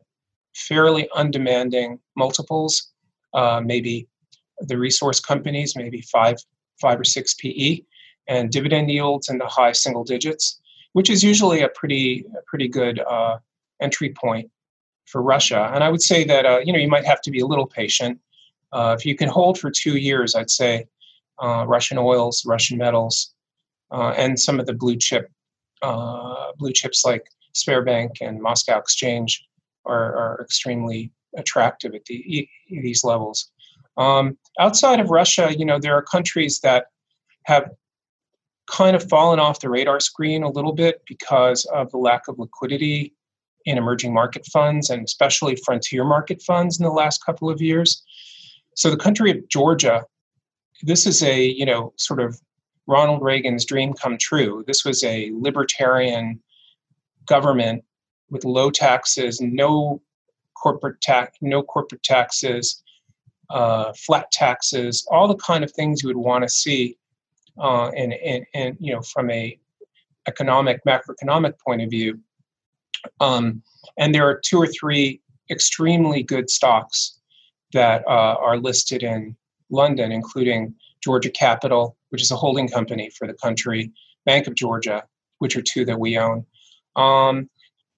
[0.54, 2.92] fairly undemanding multiples,
[3.34, 4.06] uh, maybe
[4.60, 6.36] the resource companies, maybe five,
[6.80, 7.80] five or six PE,
[8.28, 10.60] and dividend yields in the high single digits,
[10.92, 13.38] which is usually a pretty, a pretty good uh,
[13.80, 14.50] entry point
[15.06, 15.70] for Russia.
[15.74, 17.66] And I would say that uh, you know you might have to be a little
[17.66, 18.18] patient.
[18.72, 20.86] Uh, if you can hold for two years, I'd say
[21.42, 23.34] uh, Russian oils, Russian metals,
[23.92, 25.30] uh, and some of the blue chip
[25.82, 29.44] uh, blue chips like Sberbank and Moscow Exchange
[29.84, 33.50] are, are extremely attractive at the, these levels.
[33.96, 36.86] Um, outside of Russia, you know, there are countries that
[37.44, 37.70] have
[38.70, 42.38] kind of fallen off the radar screen a little bit because of the lack of
[42.38, 43.14] liquidity
[43.66, 48.02] in emerging market funds and especially frontier market funds in the last couple of years.
[48.74, 50.04] So the country of Georgia
[50.82, 52.40] this is a you know sort of
[52.86, 54.64] Ronald Reagan's dream come true.
[54.66, 56.40] This was a libertarian
[57.26, 57.84] government
[58.30, 60.02] with low taxes, no
[60.54, 62.82] corporate tax, no corporate taxes,
[63.50, 66.96] uh, flat taxes, all the kind of things you would want to see,
[67.58, 69.58] uh, and, and and you know from a
[70.26, 72.18] economic, macroeconomic point of view.
[73.20, 73.62] Um,
[73.98, 77.18] and there are two or three extremely good stocks
[77.72, 79.36] that uh, are listed in
[79.70, 83.92] London, including Georgia Capital, which is a holding company for the country,
[84.24, 85.04] Bank of Georgia,
[85.38, 86.46] which are two that we own,
[86.96, 87.48] um,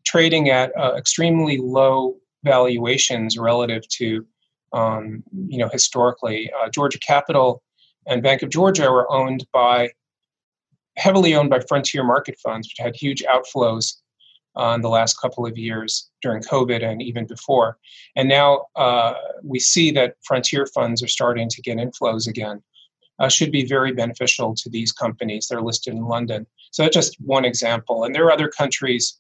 [0.05, 4.27] trading at uh, extremely low valuations relative to,
[4.73, 6.51] um, you know, historically.
[6.61, 7.63] Uh, Georgia Capital
[8.07, 9.91] and Bank of Georgia were owned by,
[10.97, 13.97] heavily owned by frontier market funds, which had huge outflows
[14.59, 17.79] uh, in the last couple of years during COVID and even before.
[18.17, 22.63] And now uh, we see that frontier funds are starting to get inflows again.
[23.19, 25.49] Uh, should be very beneficial to these companies.
[25.49, 26.47] They're listed in London.
[26.73, 28.05] So that's just one example.
[28.05, 29.19] And there are other countries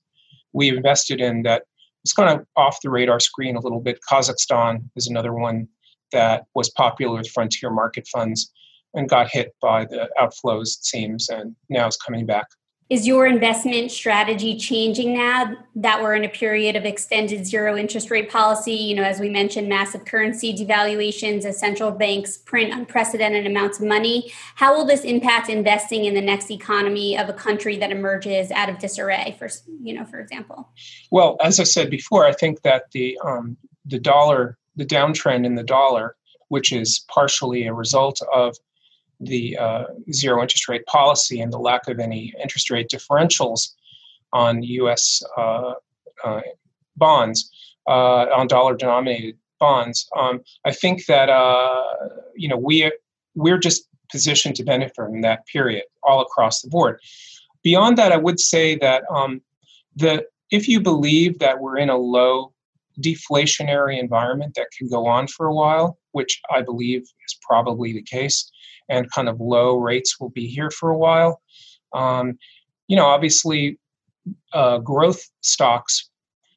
[0.52, 1.64] we invested in that
[2.04, 3.98] it's kind of off the radar screen a little bit.
[4.08, 5.66] Kazakhstan is another one
[6.12, 8.52] that was popular with frontier market funds
[8.94, 12.46] and got hit by the outflows, it seems, and now is coming back.
[12.88, 18.12] Is your investment strategy changing now that we're in a period of extended zero interest
[18.12, 18.74] rate policy?
[18.74, 23.86] You know, as we mentioned, massive currency devaluations as central banks print unprecedented amounts of
[23.86, 24.32] money.
[24.54, 28.68] How will this impact investing in the next economy of a country that emerges out
[28.68, 29.34] of disarray?
[29.36, 29.48] For
[29.82, 30.68] you know, for example.
[31.10, 35.56] Well, as I said before, I think that the um, the dollar, the downtrend in
[35.56, 36.14] the dollar,
[36.48, 38.56] which is partially a result of
[39.20, 43.72] the uh, zero interest rate policy and the lack of any interest rate differentials
[44.32, 45.22] on U.S.
[45.36, 45.74] Uh,
[46.24, 46.40] uh,
[46.96, 47.50] bonds,
[47.86, 50.08] uh, on dollar-denominated bonds.
[50.16, 51.84] Um, I think that uh,
[52.34, 52.90] you know we
[53.34, 57.00] we're just positioned to benefit from that period all across the board.
[57.62, 59.40] Beyond that, I would say that um,
[59.94, 62.52] the if you believe that we're in a low
[63.00, 68.02] deflationary environment that can go on for a while, which I believe is probably the
[68.02, 68.50] case,
[68.88, 71.40] and kind of low rates will be here for a while.
[71.92, 72.38] Um,
[72.88, 73.78] you know, obviously,
[74.52, 76.10] uh, growth stocks,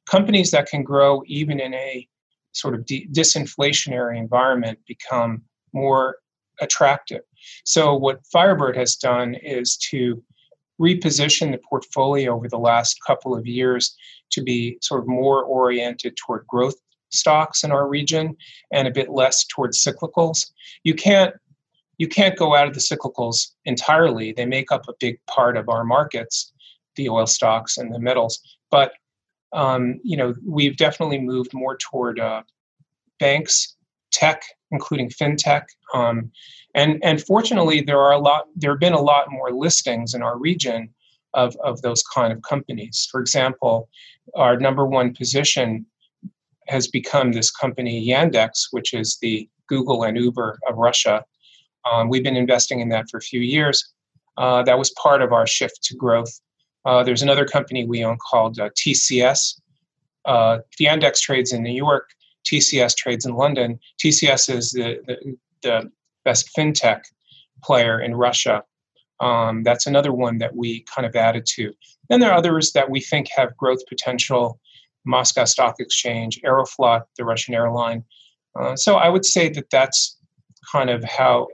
[0.09, 2.07] companies that can grow even in a
[2.51, 6.17] sort of de- disinflationary environment, become more
[6.61, 7.21] attractive.
[7.65, 10.21] So, what Firebird has done is to
[10.79, 13.95] reposition the portfolio over the last couple of years
[14.31, 16.75] to be sort of more oriented toward growth
[17.11, 18.35] stocks in our region
[18.71, 20.51] and a bit less towards cyclicals.
[20.83, 21.33] You can't
[21.99, 24.31] you can't go out of the cyclicals entirely.
[24.31, 26.51] They make up a big part of our markets,
[26.95, 28.39] the oil stocks and the metals.
[28.71, 28.93] But
[29.53, 32.43] um, you know, we've definitely moved more toward uh,
[33.19, 33.75] banks,
[34.11, 36.31] tech, including fintech, um,
[36.75, 38.45] and and fortunately, there are a lot.
[38.55, 40.89] There have been a lot more listings in our region
[41.33, 43.07] of of those kind of companies.
[43.11, 43.89] For example,
[44.35, 45.85] our number one position
[46.67, 51.25] has become this company Yandex, which is the Google and Uber of Russia.
[51.89, 53.93] Um, we've been investing in that for a few years.
[54.37, 56.39] Uh, that was part of our shift to growth.
[56.85, 59.59] Uh, there's another company we own called uh, TCS.
[60.25, 62.09] Uh, Yandex trades in New York.
[62.45, 63.79] TCS trades in London.
[64.03, 65.91] TCS is the, the, the
[66.23, 67.01] best fintech
[67.63, 68.63] player in Russia.
[69.19, 71.73] Um, that's another one that we kind of added to.
[72.09, 74.59] Then there are others that we think have growth potential.
[75.05, 78.03] Moscow Stock Exchange, Aeroflot, the Russian airline.
[78.59, 80.17] Uh, so I would say that that's
[80.71, 81.47] kind of how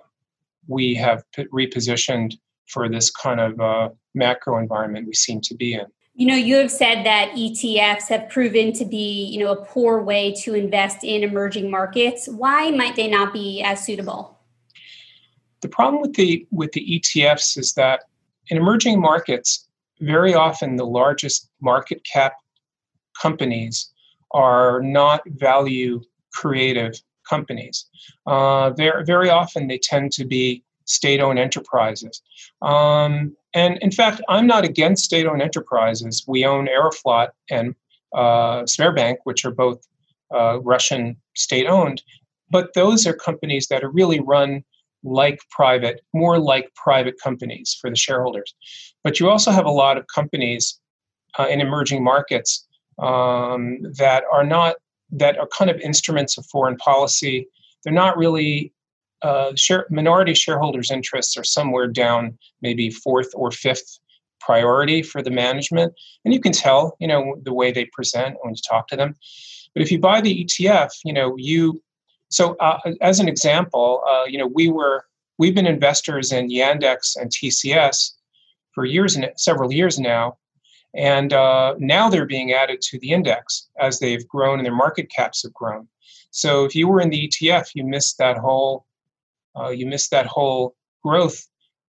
[0.67, 5.85] we have repositioned for this kind of uh, macro environment we seem to be in.
[6.17, 10.01] You know, you have said that ETFs have proven to be, you know, a poor
[10.01, 12.27] way to invest in emerging markets.
[12.27, 14.39] Why might they not be as suitable?
[15.61, 18.03] The problem with the with the ETFs is that
[18.47, 19.67] in emerging markets,
[19.99, 22.33] very often the largest market cap
[23.21, 23.91] companies
[24.31, 26.01] are not value
[26.31, 26.93] creative
[27.29, 27.85] companies.
[28.25, 32.21] Uh, very, often they tend to be state owned enterprises.
[32.61, 36.23] Um, and in fact, I'm not against state owned enterprises.
[36.27, 37.75] We own Aeroflot and
[38.13, 39.85] uh, Sberbank, which are both
[40.33, 42.01] uh, Russian state owned,
[42.49, 44.63] but those are companies that are really run
[45.03, 48.55] like private, more like private companies for the shareholders.
[49.03, 50.79] But you also have a lot of companies
[51.37, 52.65] uh, in emerging markets
[52.99, 54.75] um, that are not
[55.17, 57.47] that are kind of instruments of foreign policy.
[57.83, 58.73] They're not really
[59.21, 63.99] uh, share, minority shareholders' interests are somewhere down maybe fourth or fifth
[64.39, 68.53] priority for the management, and you can tell, you know, the way they present when
[68.53, 69.15] you talk to them.
[69.73, 71.81] But if you buy the ETF, you know, you
[72.29, 75.05] so uh, as an example, uh, you know, we were
[75.37, 78.11] we've been investors in Yandex and TCS
[78.73, 80.37] for years and several years now,
[80.95, 85.09] and uh, now they're being added to the index as they've grown and their market
[85.09, 85.87] caps have grown.
[86.31, 88.85] So if you were in the ETF, you missed that whole
[89.57, 91.47] uh, you missed that whole growth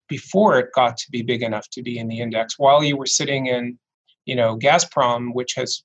[0.09, 3.07] before it got to be big enough to be in the index while you were
[3.07, 3.79] sitting in
[4.25, 5.83] you know gazprom which has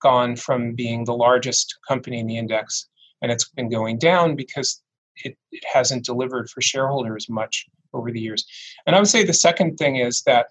[0.00, 2.88] gone from being the largest company in the index
[3.22, 4.82] and it's been going down because
[5.24, 8.46] it, it hasn't delivered for shareholders much over the years
[8.86, 10.46] and i would say the second thing is that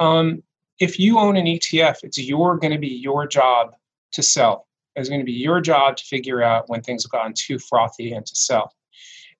[0.00, 0.42] um,
[0.80, 3.74] if you own an etf it's your going to be your job
[4.12, 7.32] to sell it's going to be your job to figure out when things have gotten
[7.32, 8.72] too frothy and to sell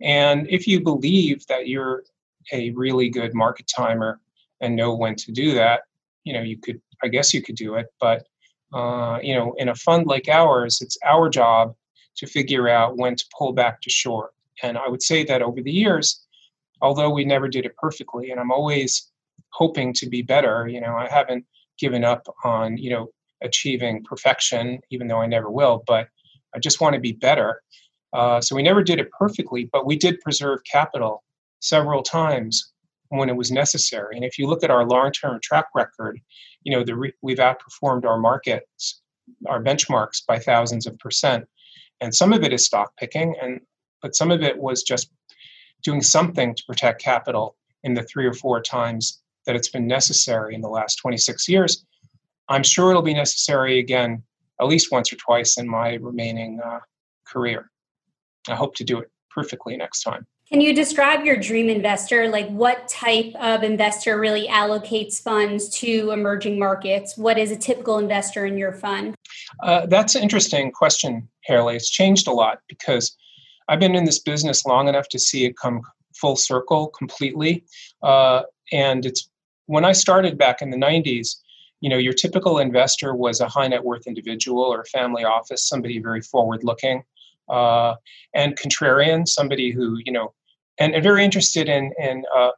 [0.01, 2.05] and if you believe that you're
[2.53, 4.21] a really good market timer
[4.61, 5.83] and know when to do that,
[6.25, 7.87] you know, you could, I guess you could do it.
[8.01, 8.27] But,
[8.73, 11.75] uh, you know, in a fund like ours, it's our job
[12.17, 14.33] to figure out when to pull back to short.
[14.63, 16.25] And I would say that over the years,
[16.81, 19.11] although we never did it perfectly, and I'm always
[19.55, 21.45] hoping to be better, you know, I haven't
[21.79, 23.09] given up on, you know,
[23.43, 26.09] achieving perfection, even though I never will, but
[26.55, 27.61] I just want to be better.
[28.13, 31.23] Uh, so we never did it perfectly, but we did preserve capital
[31.61, 32.73] several times
[33.09, 34.17] when it was necessary.
[34.17, 36.21] And if you look at our long-term track record,
[36.63, 39.03] you know, the re- we've outperformed our markets,
[39.47, 41.45] our benchmarks by thousands of percent.
[42.01, 43.61] And some of it is stock picking, and
[44.03, 45.11] but some of it was just
[45.83, 50.55] doing something to protect capital in the three or four times that it's been necessary
[50.55, 51.85] in the last 26 years.
[52.49, 54.23] I'm sure it'll be necessary again
[54.61, 56.81] at least once or twice in my remaining uh,
[57.27, 57.71] career.
[58.49, 60.27] I hope to do it perfectly next time.
[60.49, 62.29] Can you describe your dream investor?
[62.29, 67.17] Like, what type of investor really allocates funds to emerging markets?
[67.17, 69.15] What is a typical investor in your fund?
[69.63, 71.77] Uh, that's an interesting question, Haley.
[71.77, 73.17] It's changed a lot because
[73.69, 75.81] I've been in this business long enough to see it come
[76.15, 77.65] full circle completely.
[78.03, 79.31] Uh, and it's
[79.67, 81.37] when I started back in the 90s,
[81.81, 85.69] you know, your typical investor was a high net worth individual or a family office,
[85.69, 87.03] somebody very forward looking
[87.49, 87.95] uh,
[88.35, 90.33] and contrarian, somebody who you know,
[90.79, 92.51] and, and very interested in in uh,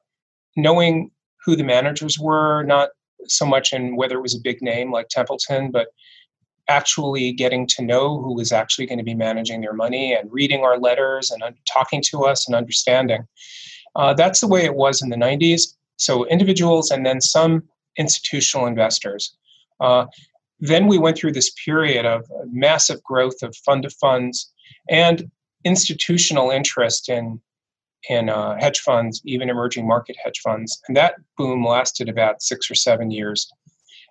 [0.56, 1.10] knowing
[1.44, 2.90] who the managers were, not
[3.26, 5.88] so much in whether it was a big name like Templeton, but
[6.68, 10.62] actually getting to know who was actually going to be managing their money and reading
[10.62, 11.42] our letters and
[11.72, 13.24] talking to us and understanding.
[13.94, 15.74] Uh, that's the way it was in the 90s.
[15.96, 17.62] So individuals and then some
[17.96, 19.36] institutional investors.
[19.80, 20.06] Uh,
[20.60, 24.50] then we went through this period of massive growth of fund of funds
[24.88, 25.30] and
[25.64, 27.40] institutional interest in
[28.08, 30.80] in uh, hedge funds, even emerging market hedge funds.
[30.86, 33.50] And that boom lasted about six or seven years.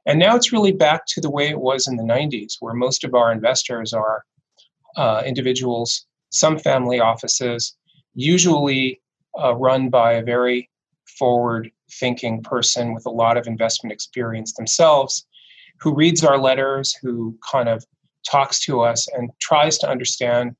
[0.06, 3.06] And now it's really back to the way it was in the 90s, where most
[3.06, 4.24] of our investors are
[4.98, 7.76] uh, individuals, some family offices,
[8.13, 9.02] usually
[9.41, 10.69] uh, run by a very
[11.17, 15.26] forward thinking person with a lot of investment experience themselves,
[15.80, 17.86] who reads our letters, who kind of
[18.30, 20.56] talks to us and tries to understand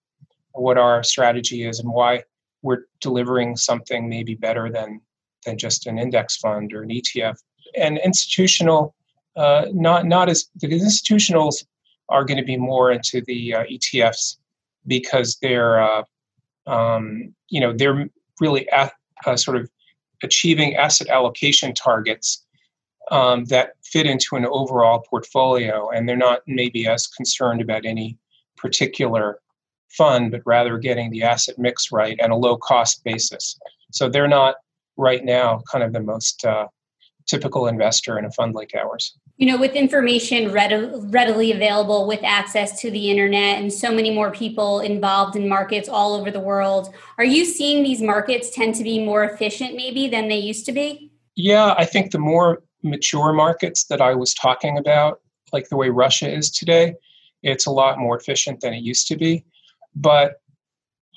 [0.54, 2.24] what our strategy is and why
[2.62, 5.02] we're delivering something maybe better than
[5.46, 7.38] than just an index fund or an ETF.
[7.76, 8.96] And institutional,
[9.36, 11.66] uh, not not as the institutionals
[12.10, 14.38] are going to be more into the uh, ETFs
[14.88, 16.04] because they're uh,
[16.68, 18.10] um, you know they're
[18.40, 18.94] really at,
[19.36, 19.70] sort of
[20.24, 22.46] achieving asset allocation targets
[23.12, 28.18] um, that fit into an overall portfolio, and they're not maybe as concerned about any
[28.58, 29.40] particular
[29.90, 33.58] fund, but rather getting the asset mix right and a low cost basis.
[33.92, 34.56] So they're not
[34.98, 36.68] right now kind of the most uh,
[37.28, 39.18] typical investor in a fund like ours.
[39.38, 44.32] You know, with information readily available with access to the internet and so many more
[44.32, 48.84] people involved in markets all over the world, are you seeing these markets tend to
[48.84, 51.12] be more efficient maybe than they used to be?
[51.36, 55.20] Yeah, I think the more mature markets that I was talking about,
[55.52, 56.96] like the way Russia is today,
[57.44, 59.44] it's a lot more efficient than it used to be.
[59.96, 60.36] But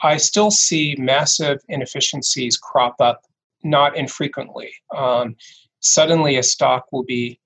[0.03, 3.23] I still see massive inefficiencies crop up
[3.65, 4.73] not infrequently.
[4.97, 5.37] Um,
[5.81, 7.41] suddenly, a stock will be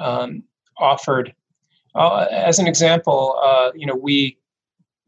[0.00, 0.42] um,
[0.78, 1.34] offered.
[1.94, 4.38] Uh, as an example, uh, you know, we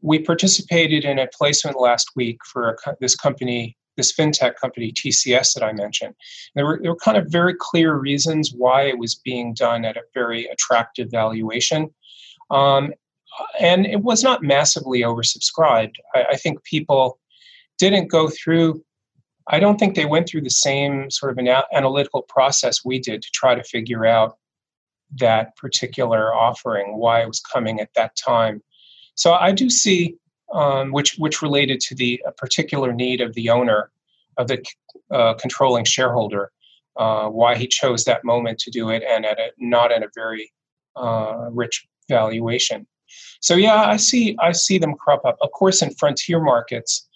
[0.01, 5.53] we participated in a placement last week for a, this company this fintech company TCS
[5.55, 6.13] that I mentioned.
[6.55, 9.97] There were, there were kind of very clear reasons why it was being done at
[9.97, 11.89] a very attractive valuation.
[12.51, 12.93] Um,
[13.59, 15.95] and it was not massively oversubscribed.
[16.15, 17.19] I, I, think people
[17.77, 18.83] didn't go through,
[19.49, 23.21] I don't think they went through the same sort of an analytical process we did
[23.21, 24.37] to try to figure out
[25.15, 28.61] that particular offering, why it was coming at that time.
[29.15, 30.15] So I do see
[30.53, 33.91] um, which which related to the particular need of the owner,
[34.37, 34.63] of the
[35.11, 36.51] uh, controlling shareholder,
[36.97, 40.09] uh, why he chose that moment to do it, and at a, not at a
[40.15, 40.51] very
[40.95, 42.87] uh, rich valuation.
[43.41, 45.37] So yeah, I see I see them crop up.
[45.41, 47.07] Of course, in frontier markets,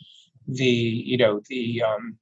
[0.48, 2.18] the you know the um,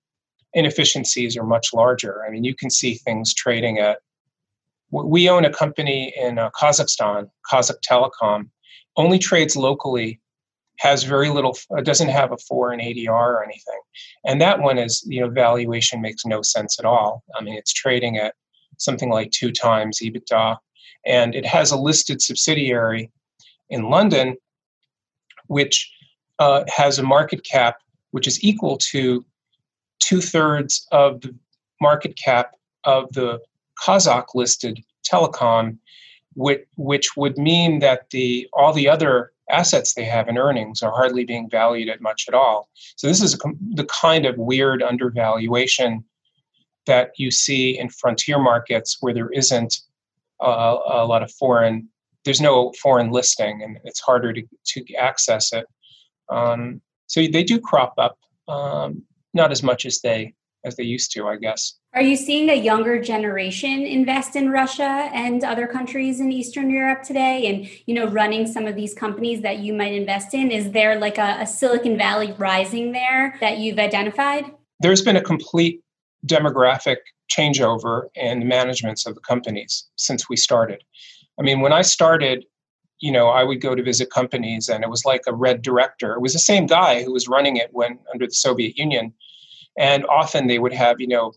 [0.53, 2.25] inefficiencies are much larger.
[2.25, 3.99] I mean, you can see things trading at.
[4.91, 8.49] We own a company in uh, Kazakhstan, Kazakh Telecom,
[8.97, 10.19] only trades locally,
[10.79, 13.79] has very little, uh, doesn't have a foreign ADR or anything,
[14.25, 17.23] and that one is you know valuation makes no sense at all.
[17.35, 18.33] I mean, it's trading at
[18.77, 20.57] something like two times EBITDA,
[21.05, 23.11] and it has a listed subsidiary
[23.69, 24.37] in London,
[25.47, 25.91] which
[26.39, 27.75] uh, has a market cap
[28.11, 29.23] which is equal to
[30.09, 31.35] two thirds of the
[31.79, 33.39] market cap of the
[33.85, 35.77] Kazakh listed telecom,
[36.33, 40.91] which, which would mean that the all the other assets they have in earnings are
[40.91, 42.69] hardly being valued at much at all.
[42.95, 43.37] So this is a,
[43.73, 46.03] the kind of weird undervaluation
[46.85, 49.81] that you see in frontier markets where there isn't
[50.41, 51.89] a lot of foreign
[52.23, 55.65] there's no foreign listing and it's harder to, to access it
[56.29, 59.03] um, so they do crop up um,
[59.33, 60.33] not as much as they
[60.65, 61.75] as they used to i guess.
[61.93, 67.03] Are you seeing a younger generation invest in russia and other countries in eastern europe
[67.03, 67.47] today?
[67.47, 70.99] And you know running some of these companies that you might invest in is there
[70.99, 74.45] like a, a silicon valley rising there that you've identified?
[74.81, 75.81] There's been a complete
[76.25, 76.97] demographic
[77.31, 80.83] changeover in the managements of the companies since we started.
[81.39, 82.45] I mean when i started
[82.99, 86.13] you know, I would go to visit companies and it was like a red director.
[86.13, 89.13] It was the same guy who was running it when under the Soviet Union.
[89.77, 91.33] And often they would have, you know,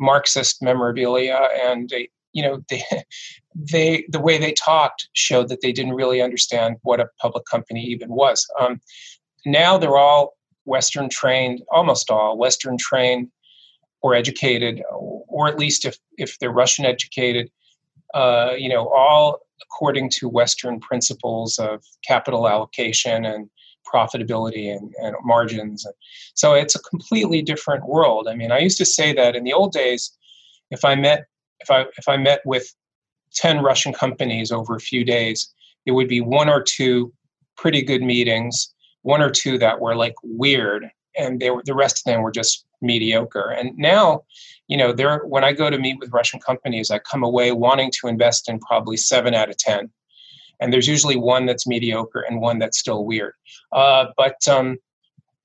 [0.00, 2.82] Marxist memorabilia and they, you know, they,
[3.54, 7.82] they, the way they talked showed that they didn't really understand what a public company
[7.84, 8.46] even was.
[8.58, 8.80] Um,
[9.46, 10.34] now they're all
[10.64, 13.28] Western trained, almost all Western trained
[14.00, 17.50] or educated, or at least if, if they're Russian educated,
[18.14, 23.48] uh, you know, all according to Western principles of capital allocation and
[23.92, 25.86] profitability and, and margins.
[26.34, 28.26] So it's a completely different world.
[28.28, 30.10] I mean, I used to say that in the old days,
[30.70, 31.26] if I met
[31.60, 32.74] if I if I met with
[33.34, 35.52] 10 Russian companies over a few days,
[35.86, 37.12] it would be one or two
[37.56, 41.98] pretty good meetings, one or two that were like weird, and they were the rest
[41.98, 43.50] of them were just mediocre.
[43.50, 44.24] And now
[44.68, 47.90] you know, there when I go to meet with Russian companies, I come away wanting
[48.00, 49.90] to invest in probably seven out of ten,
[50.60, 53.34] and there's usually one that's mediocre and one that's still weird.
[53.72, 54.78] Uh, but um,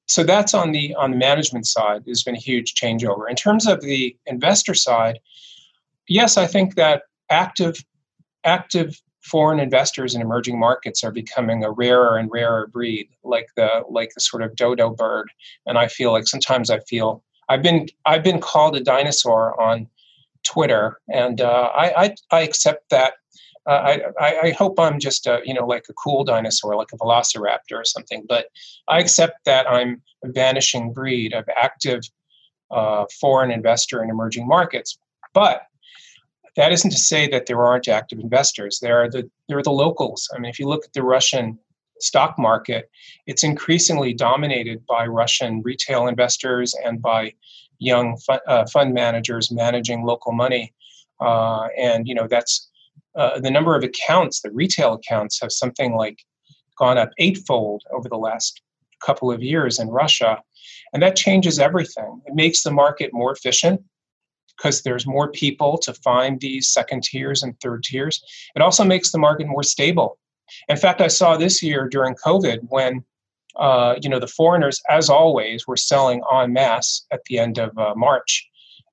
[0.05, 2.03] so that's on the on the management side.
[2.05, 3.29] There's been a huge changeover.
[3.29, 5.19] In terms of the investor side,
[6.07, 7.83] yes, I think that active
[8.43, 13.83] active foreign investors in emerging markets are becoming a rarer and rarer breed, like the
[13.89, 15.29] like the sort of dodo bird.
[15.65, 19.87] And I feel like sometimes I feel I've been I've been called a dinosaur on
[20.45, 23.13] Twitter, and uh, I, I, I accept that.
[23.65, 26.97] Uh, I, I hope I'm just a you know like a cool dinosaur, like a
[26.97, 28.25] velociraptor or something.
[28.29, 28.47] But
[28.87, 32.01] I accept that I'm a vanishing breed of active
[32.71, 34.97] uh, foreign investor in emerging markets.
[35.33, 35.63] But
[36.55, 38.79] that isn't to say that there aren't active investors.
[38.79, 40.29] There are the there are the locals.
[40.35, 41.57] I mean, if you look at the Russian
[42.01, 42.89] stock market,
[43.27, 47.33] it's increasingly dominated by Russian retail investors and by
[47.79, 50.73] young fund, uh, fund managers managing local money.
[51.19, 52.69] Uh, and you know that's
[53.15, 56.19] uh, the number of accounts, the retail accounts, have something like
[56.77, 58.61] gone up eightfold over the last
[59.01, 60.41] couple of years in Russia,
[60.93, 62.21] and that changes everything.
[62.25, 63.81] It makes the market more efficient
[64.57, 68.21] because there's more people to find these second tiers and third tiers.
[68.55, 70.17] It also makes the market more stable
[70.67, 73.03] in fact, I saw this year during COVID when
[73.55, 77.77] uh, you know the foreigners, as always, were selling en masse at the end of
[77.77, 78.47] uh, March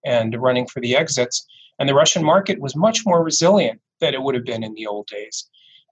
[0.04, 1.46] and running for the exits,
[1.78, 4.86] and the Russian market was much more resilient than it would have been in the
[4.86, 5.48] old days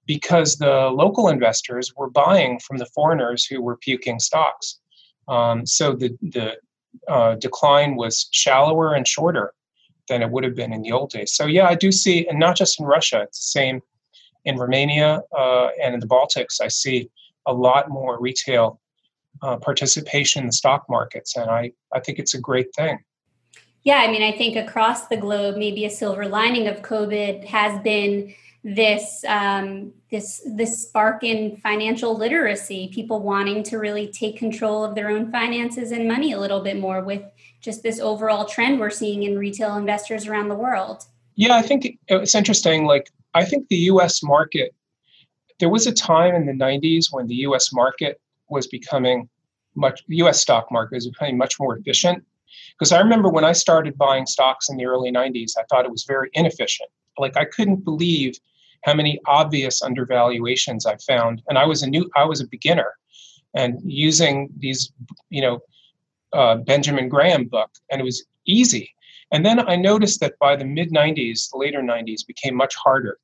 [0.07, 4.79] because the local investors were buying from the foreigners who were puking stocks.
[5.29, 6.57] Um, so the the
[7.09, 9.53] uh, decline was shallower and shorter
[10.09, 11.33] than it would have been in the old days.
[11.35, 13.81] So yeah, I do see, and not just in Russia, it's the same
[14.45, 17.11] in Romania uh, and in the Baltics, I see
[17.47, 18.81] a lot more retail
[19.43, 22.99] uh, participation in the stock markets, and I, I think it's a great thing.
[23.83, 27.79] Yeah, I mean, I think across the globe, maybe a silver lining of COVID has
[27.83, 28.35] been
[28.65, 32.91] this um, this this spark in financial literacy.
[32.95, 36.79] People wanting to really take control of their own finances and money a little bit
[36.79, 37.23] more with
[37.61, 41.05] just this overall trend we're seeing in retail investors around the world.
[41.35, 42.87] Yeah, I think it's interesting.
[42.87, 44.75] Like I think the US market,
[45.61, 49.29] there was a time in the 90s when the US market was becoming
[49.75, 52.25] much, the US stock market was becoming much more efficient.
[52.79, 55.91] Because I remember when I started buying stocks in the early 90s, I thought it
[55.91, 56.89] was very inefficient.
[57.19, 58.39] Like I couldn't believe
[58.85, 61.43] how many obvious undervaluations I found.
[61.49, 62.95] And I was a new, I was a beginner
[63.55, 64.93] and using these,
[65.31, 65.61] you know,
[66.33, 68.95] uh, Benjamin Graham book, and it was easy.
[69.31, 73.19] And then I noticed that by the mid 90s, the later 90s, became much harder.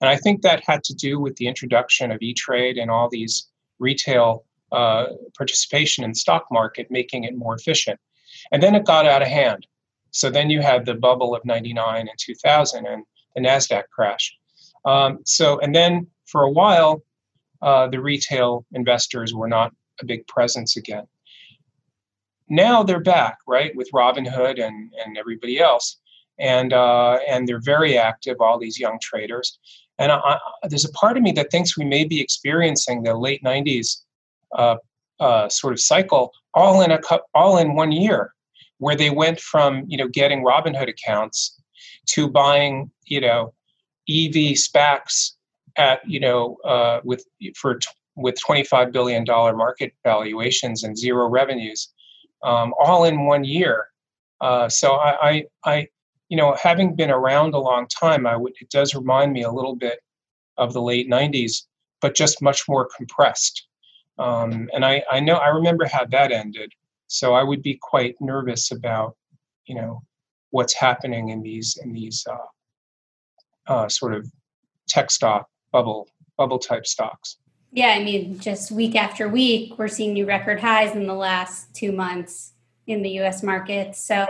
[0.00, 3.08] And I think that had to do with the introduction of E Trade and all
[3.08, 5.06] these retail uh,
[5.36, 7.98] participation in stock market, making it more efficient.
[8.52, 9.66] And then it got out of hand.
[10.12, 13.04] So then you had the bubble of 99 and 2000 and
[13.34, 14.36] the NASDAQ crash.
[14.84, 17.02] Um, so, and then for a while,
[17.62, 21.06] uh, the retail investors were not a big presence again.
[22.48, 25.98] Now they're back, right, with Robinhood and, and everybody else.
[26.40, 29.58] And, uh, and they're very active, all these young traders.
[29.98, 30.38] And I, I,
[30.68, 33.98] there's a part of me that thinks we may be experiencing the late 90s
[34.56, 34.76] uh,
[35.20, 36.98] uh, sort of cycle all in a
[37.34, 38.32] all in one year,
[38.78, 41.60] where they went from you know getting Robinhood accounts
[42.06, 43.52] to buying you know
[44.08, 45.32] EV SPACs
[45.76, 47.24] at you know uh, with
[47.56, 51.92] for t- with 25 billion dollar market valuations and zero revenues,
[52.42, 53.86] um, all in one year.
[54.40, 55.88] Uh, so I, I, I,
[56.30, 59.50] you know, having been around a long time, I would it does remind me a
[59.50, 59.98] little bit
[60.56, 61.64] of the late 90s,
[62.00, 63.66] but just much more compressed.
[64.18, 66.72] Um, and I, I know I remember how that ended.
[67.08, 69.16] So I would be quite nervous about,
[69.66, 70.02] you know,
[70.50, 74.30] what's happening in these in these uh, uh, sort of
[74.88, 76.08] tech stock bubble
[76.38, 77.38] bubble type stocks.
[77.72, 81.74] Yeah, I mean, just week after week, we're seeing new record highs in the last
[81.74, 82.52] two months
[82.86, 83.42] in the U.S.
[83.42, 83.96] market.
[83.96, 84.26] So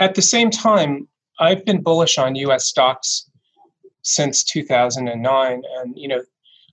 [0.00, 1.08] at the same time,
[1.42, 2.66] I've been bullish on U.S.
[2.66, 3.28] stocks
[4.02, 6.22] since 2009, and you know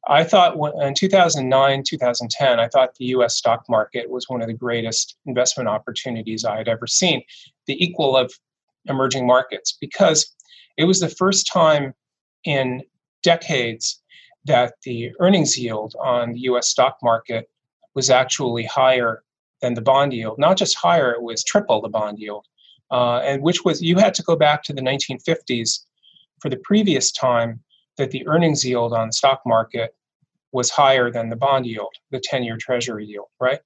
[0.08, 4.54] I thought in 2009, 2010, I thought the US stock market was one of the
[4.54, 7.24] greatest investment opportunities I had ever seen,
[7.66, 8.32] the equal of
[8.86, 10.36] emerging markets, because
[10.78, 11.96] it was the first time
[12.44, 12.84] in
[13.24, 14.02] decades
[14.46, 17.50] that the earnings yield on the US stock market
[17.96, 19.24] was actually higher
[19.62, 20.38] than the bond yield.
[20.38, 22.46] Not just higher, it was triple the bond yield.
[22.92, 25.82] Uh, and which was, you had to go back to the 1950s
[26.42, 27.62] for the previous time
[27.98, 29.96] that the earnings yield on the stock market
[30.52, 33.60] was higher than the bond yield, the 10 year treasury yield, right?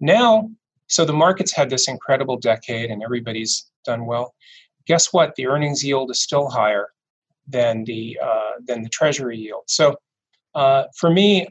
[0.00, 0.50] Now,
[0.88, 4.34] so the market's had this incredible decade and everybody's done well.
[4.86, 5.34] Guess what?
[5.36, 6.88] The earnings yield is still higher
[7.46, 9.64] than the uh, than the treasury yield.
[9.66, 9.96] So
[10.54, 11.46] uh, for me,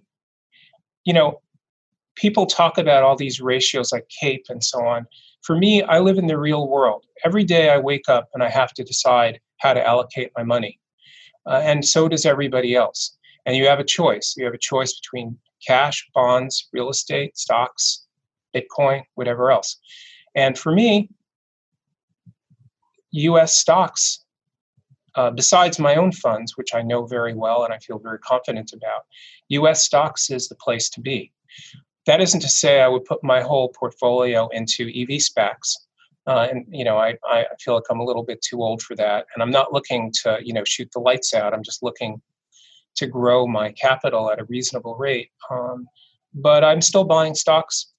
[1.05, 1.41] you know,
[2.15, 5.05] people talk about all these ratios like CAPE and so on.
[5.47, 7.05] For me, I live in the real world.
[7.23, 10.77] Every day I wake up and I have to decide how to allocate my money
[11.47, 13.17] uh, and so does everybody else.
[13.45, 14.35] And you have a choice.
[14.37, 18.05] You have a choice between cash, bonds, real estate, stocks,
[18.53, 19.77] Bitcoin, whatever else.
[20.35, 21.09] And for me,
[23.11, 24.25] US stocks,
[25.15, 28.73] uh, besides my own funds, which I know very well and I feel very confident
[28.73, 29.03] about,
[29.47, 31.31] US stocks is the place to be.
[32.07, 35.75] That isn't to say I would put my whole portfolio into EV SPACs.
[36.25, 38.95] Uh, and you know, I, I feel like I'm a little bit too old for
[38.95, 41.53] that, and I'm not looking to you know shoot the lights out.
[41.53, 42.21] I'm just looking
[42.95, 45.29] to grow my capital at a reasonable rate.
[45.49, 45.87] Um,
[46.33, 47.93] but I'm still buying stocks.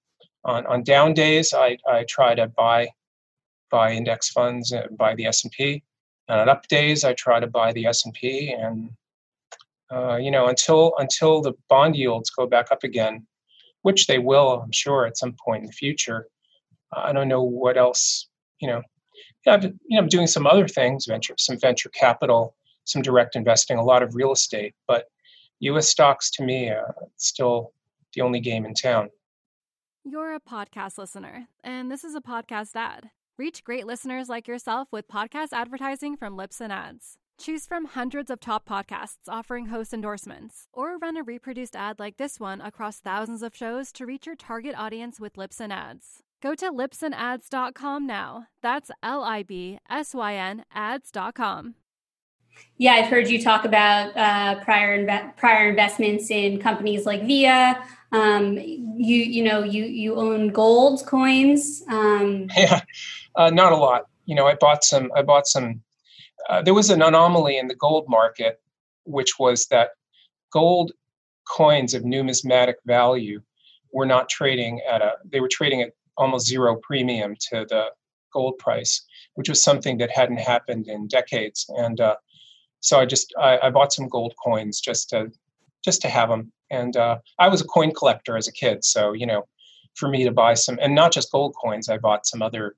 [0.45, 2.89] On on down days, I, I try to buy
[3.71, 5.53] buy index funds, and buy the S and
[6.29, 8.53] on up days, I try to buy the S and P.
[8.53, 8.91] And
[9.91, 13.27] uh, you know, until until the bond yields go back up again,
[13.83, 16.29] which they will, I'm sure, at some point in the future.
[16.95, 18.29] Uh, I don't know what else,
[18.61, 18.83] you know.
[19.47, 22.55] I've, you know, I'm doing some other things, venture, some venture capital,
[22.85, 25.07] some direct investing, a lot of real estate, but
[25.61, 25.89] U.S.
[25.89, 27.73] stocks to me are still
[28.15, 29.11] the only game in town.
[30.05, 33.11] You're a podcast listener, and this is a podcast ad.
[33.37, 37.19] Reach great listeners like yourself with podcast advertising from Libsyn Ads.
[37.39, 42.17] Choose from hundreds of top podcasts offering host endorsements, or run a reproduced ad like
[42.17, 46.25] this one across thousands of shows to reach your target audience with Libsyn Ads.
[46.43, 48.47] Go to libsynads.com now.
[48.61, 51.77] That's L I B S Y N ads.com.
[52.77, 57.85] Yeah, I've heard you talk about uh, prior inve- prior investments in companies like Via.
[58.11, 61.85] Um, you you know you you own gold coins.
[61.89, 62.81] Um, yeah,
[63.37, 64.07] uh, not a lot.
[64.27, 65.13] You know, I bought some.
[65.15, 65.83] I bought some.
[66.49, 68.61] Uh, there was an anomaly in the gold market,
[69.05, 69.91] which was that
[70.53, 70.93] gold
[71.49, 73.41] coins of numismatic value
[73.93, 75.13] were not trading at a.
[75.31, 77.87] They were trading at almost zero premium to the
[78.33, 81.67] gold price, which was something that hadn't happened in decades.
[81.77, 82.17] And uh,
[82.81, 85.31] so I just I, I, bought some gold coins just to
[85.85, 86.53] just to have them.
[86.71, 89.47] And uh, I was a coin collector as a kid, so you know,
[89.95, 92.77] for me to buy some, and not just gold coins, I bought some other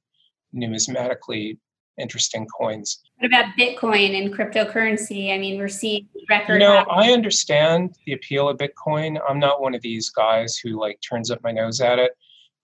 [0.55, 1.59] numismatically
[1.99, 3.01] interesting coins.
[3.19, 5.35] What about Bitcoin and cryptocurrency?
[5.35, 6.55] I mean, we're seeing record.
[6.55, 9.21] You know, I understand the appeal of Bitcoin.
[9.29, 12.13] I'm not one of these guys who like turns up my nose at it.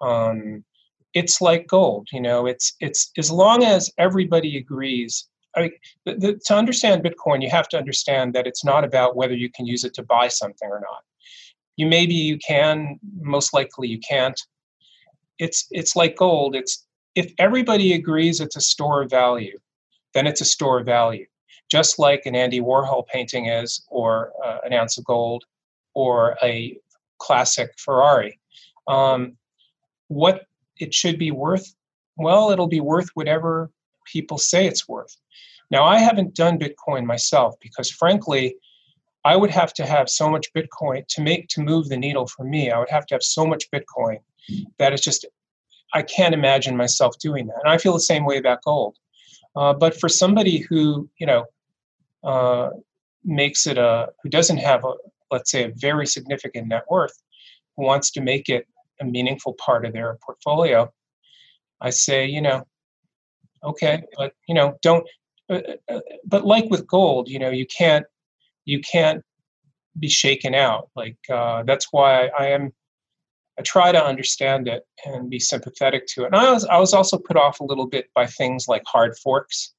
[0.00, 0.64] Um,
[1.14, 2.08] it's like gold.
[2.12, 5.28] You know, it's it's as long as everybody agrees.
[5.56, 5.72] I mean,
[6.04, 9.50] the, the, to understand Bitcoin, you have to understand that it's not about whether you
[9.50, 11.02] can use it to buy something or not.
[11.76, 14.38] You maybe you can, most likely you can't.
[15.38, 16.54] It's it's like gold.
[16.54, 16.85] It's
[17.16, 19.58] if everybody agrees it's a store of value,
[20.14, 21.26] then it's a store of value.
[21.68, 25.44] Just like an Andy Warhol painting is, or uh, an ounce of gold,
[25.94, 26.78] or a
[27.18, 28.38] classic Ferrari.
[28.86, 29.36] Um,
[30.08, 30.42] what
[30.78, 31.74] it should be worth?
[32.16, 33.70] Well, it'll be worth whatever
[34.04, 35.16] people say it's worth.
[35.70, 38.56] Now, I haven't done Bitcoin myself because, frankly,
[39.24, 42.44] I would have to have so much Bitcoin to make to move the needle for
[42.44, 42.70] me.
[42.70, 44.18] I would have to have so much Bitcoin
[44.78, 45.26] that it's just
[45.94, 47.58] I can't imagine myself doing that.
[47.64, 48.96] And I feel the same way about gold.
[49.54, 51.44] Uh, but for somebody who you know
[52.24, 52.70] uh,
[53.24, 54.92] makes it a who doesn't have a
[55.30, 57.16] let's say a very significant net worth,
[57.76, 58.66] who wants to make it
[59.00, 60.90] a meaningful part of their portfolio,
[61.80, 62.66] I say, you know,
[63.64, 65.06] okay, but you know, don't.
[65.48, 68.04] Uh, uh, but like with gold, you know, you can't
[68.64, 69.22] you can't
[69.98, 70.90] be shaken out.
[70.96, 72.72] Like uh, that's why I am.
[73.58, 76.26] I try to understand it and be sympathetic to it.
[76.26, 79.16] And I was I was also put off a little bit by things like hard
[79.18, 79.74] forks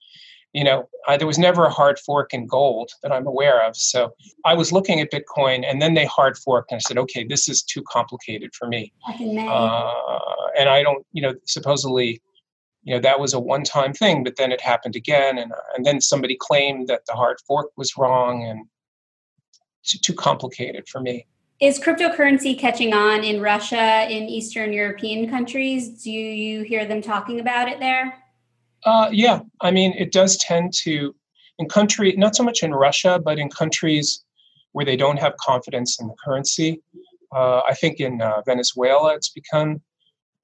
[0.53, 3.75] you know, I, there was never a hard fork in gold that I'm aware of.
[3.75, 4.13] So
[4.45, 7.47] I was looking at Bitcoin, and then they hard forked, and I said, okay, this
[7.47, 8.91] is too complicated for me.
[9.47, 9.91] Uh,
[10.57, 12.21] and I don't, you know, supposedly,
[12.83, 16.01] you know, that was a one-time thing, but then it happened again, and and then
[16.01, 18.65] somebody claimed that the hard fork was wrong, and
[19.83, 21.27] too, too complicated for me.
[21.59, 26.03] Is cryptocurrency catching on in Russia, in Eastern European countries?
[26.03, 28.23] Do you hear them talking about it there?
[28.85, 31.15] Uh, yeah, I mean, it does tend to,
[31.57, 34.23] in country, not so much in Russia, but in countries
[34.73, 36.81] where they don't have confidence in the currency.
[37.35, 39.81] Uh, I think in uh, Venezuela, it's become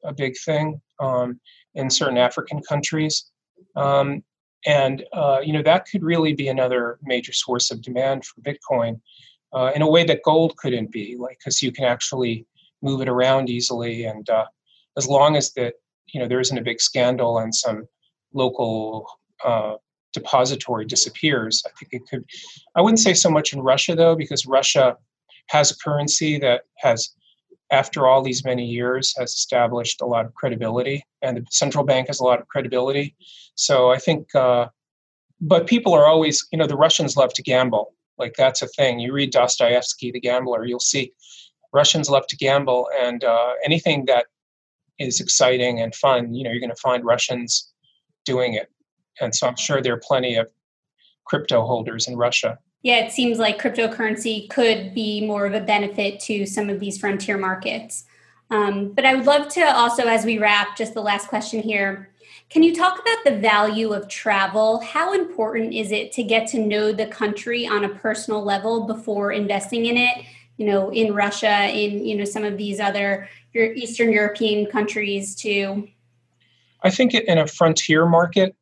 [0.03, 0.81] a big thing.
[0.99, 1.39] Um,
[1.75, 3.31] in certain African countries,
[3.75, 4.23] um,
[4.65, 9.01] and uh, you know that could really be another major source of demand for Bitcoin
[9.53, 12.45] uh, in a way that gold couldn't be, like because you can actually
[12.81, 14.45] move it around easily, and uh,
[14.97, 15.75] as long as that
[16.07, 17.87] you know there isn't a big scandal and some
[18.33, 19.07] local
[19.43, 19.75] uh,
[20.13, 21.63] depository disappears.
[21.65, 22.25] I think it could.
[22.75, 24.97] I wouldn't say so much in Russia though, because Russia
[25.47, 27.09] has a currency that has,
[27.71, 32.07] after all these many years, has established a lot of credibility, and the central bank
[32.07, 33.15] has a lot of credibility.
[33.55, 34.67] So I think, uh,
[35.41, 37.93] but people are always, you know, the Russians love to gamble.
[38.17, 38.99] Like that's a thing.
[38.99, 41.13] You read Dostoevsky, The Gambler, you'll see
[41.73, 44.27] Russians love to gamble, and uh, anything that
[44.99, 47.73] is exciting and fun, you know, you're going to find Russians
[48.25, 48.69] doing it.
[49.19, 50.47] And so I'm sure there are plenty of
[51.25, 52.59] crypto holders in Russia.
[52.83, 56.99] Yeah, it seems like cryptocurrency could be more of a benefit to some of these
[56.99, 58.05] frontier markets.
[58.51, 62.12] Um, but I would love to also, as we wrap, just the last question here.
[62.49, 64.79] Can you talk about the value of travel?
[64.81, 69.31] How important is it to get to know the country on a personal level before
[69.31, 70.25] investing in it?
[70.57, 75.87] You know, in Russia, in you know some of these other Eastern European countries too.
[76.83, 78.55] I think in a frontier market,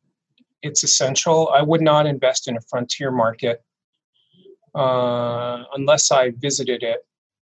[0.62, 1.50] it's essential.
[1.52, 3.62] I would not invest in a frontier market
[4.74, 7.04] uh, unless I visited it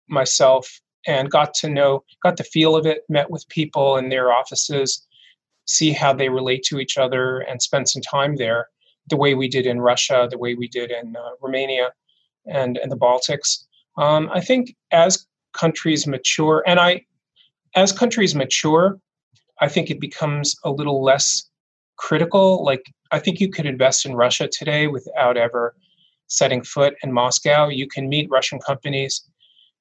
[0.09, 4.33] myself and got to know, got the feel of it, met with people in their
[4.33, 5.07] offices,
[5.67, 8.69] see how they relate to each other, and spend some time there,
[9.09, 11.93] the way we did in Russia, the way we did in uh, Romania
[12.47, 13.65] and, and the Baltics.
[13.97, 17.05] Um, I think as countries mature, and I,
[17.75, 18.99] as countries mature,
[19.61, 21.49] I think it becomes a little less
[21.97, 22.65] critical.
[22.65, 25.75] Like, I think you could invest in Russia today without ever
[26.27, 27.69] setting foot in Moscow.
[27.69, 29.23] You can meet Russian companies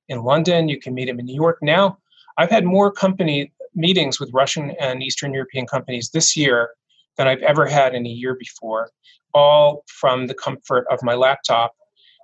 [0.10, 1.60] in London, you can meet them in New York.
[1.62, 1.98] Now,
[2.38, 6.72] I've had more company meetings with Russian and Eastern European companies this year
[7.18, 8.90] than I've ever had in a year before,
[9.34, 11.74] all from the comfort of my laptop.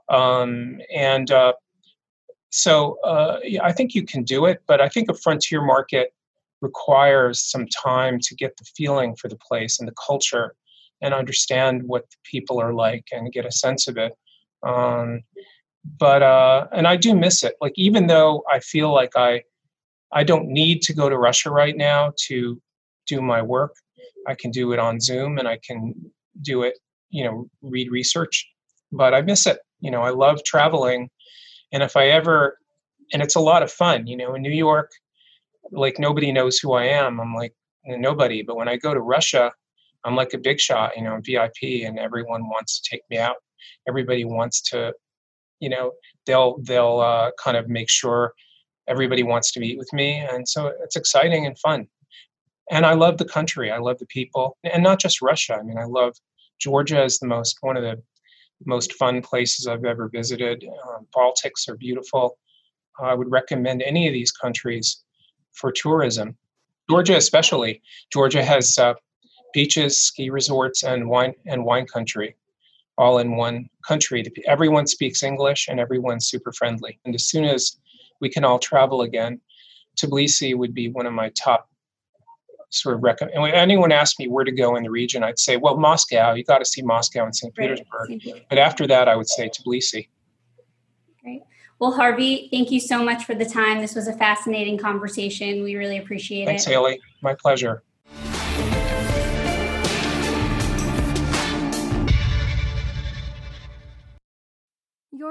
[0.10, 1.54] Um, and uh,
[2.50, 6.14] so uh, yeah, I think you can do it, but I think a frontier market
[6.62, 10.56] requires some time to get the feeling for the place and the culture
[11.02, 14.14] and understand what the people are like and get a sense of it.
[14.66, 15.22] Um,
[16.00, 17.56] but uh, and I do miss it.
[17.62, 19.43] Like even though I feel like I
[20.12, 22.62] I don't need to go to Russia right now to
[23.08, 23.74] do my work.
[24.28, 25.93] I can do it on Zoom and I can
[26.41, 26.78] do it,
[27.10, 28.47] you know, read research.
[28.91, 29.60] But I miss it.
[29.80, 31.10] You know, I love traveling.
[31.72, 32.58] And if I ever
[33.14, 34.91] and it's a lot of fun, you know, in New York,
[35.72, 37.20] like nobody knows who I am.
[37.20, 37.53] I'm like
[37.86, 38.43] nobody.
[38.43, 39.51] But when I go to Russia,
[40.03, 43.38] I'm like a big shot, you know, VIP, and everyone wants to take me out.
[43.88, 44.93] Everybody wants to,
[45.60, 45.91] you know,
[46.26, 48.34] they'll they'll uh, kind of make sure
[48.88, 51.88] everybody wants to meet with me, and so it's exciting and fun.
[52.70, 53.72] and I love the country.
[53.72, 55.56] I love the people, and not just Russia.
[55.56, 56.16] I mean, I love
[56.60, 58.02] Georgia is the most one of the
[58.66, 60.66] most fun places I've ever visited.
[60.88, 62.38] Um, Baltics are beautiful.
[63.00, 65.04] I would recommend any of these countries
[65.54, 66.36] for tourism.
[66.90, 67.82] Georgia, especially.
[68.12, 68.94] Georgia has uh,
[69.54, 72.36] beaches, ski resorts, and wine and wine country,
[72.98, 74.24] all in one country.
[74.46, 77.00] Everyone speaks English, and everyone's super friendly.
[77.06, 77.78] And as soon as
[78.20, 79.41] we can all travel again,
[79.97, 81.70] Tbilisi would be one of my top
[82.70, 83.34] sort of recommend.
[83.34, 86.34] And when anyone asked me where to go in the region, I'd say, well, Moscow.
[86.34, 87.55] You got to see Moscow and St.
[87.55, 88.09] Petersburg.
[88.09, 88.45] Right.
[88.49, 90.07] But after that, I would say Tbilisi.
[91.22, 91.41] Great.
[91.80, 93.82] Well, Harvey, thank you so much for the time.
[93.82, 95.63] This was a fascinating conversation.
[95.63, 96.65] We really appreciate Thanks, it.
[96.65, 96.99] Thanks, Haley.
[97.22, 97.84] My pleasure.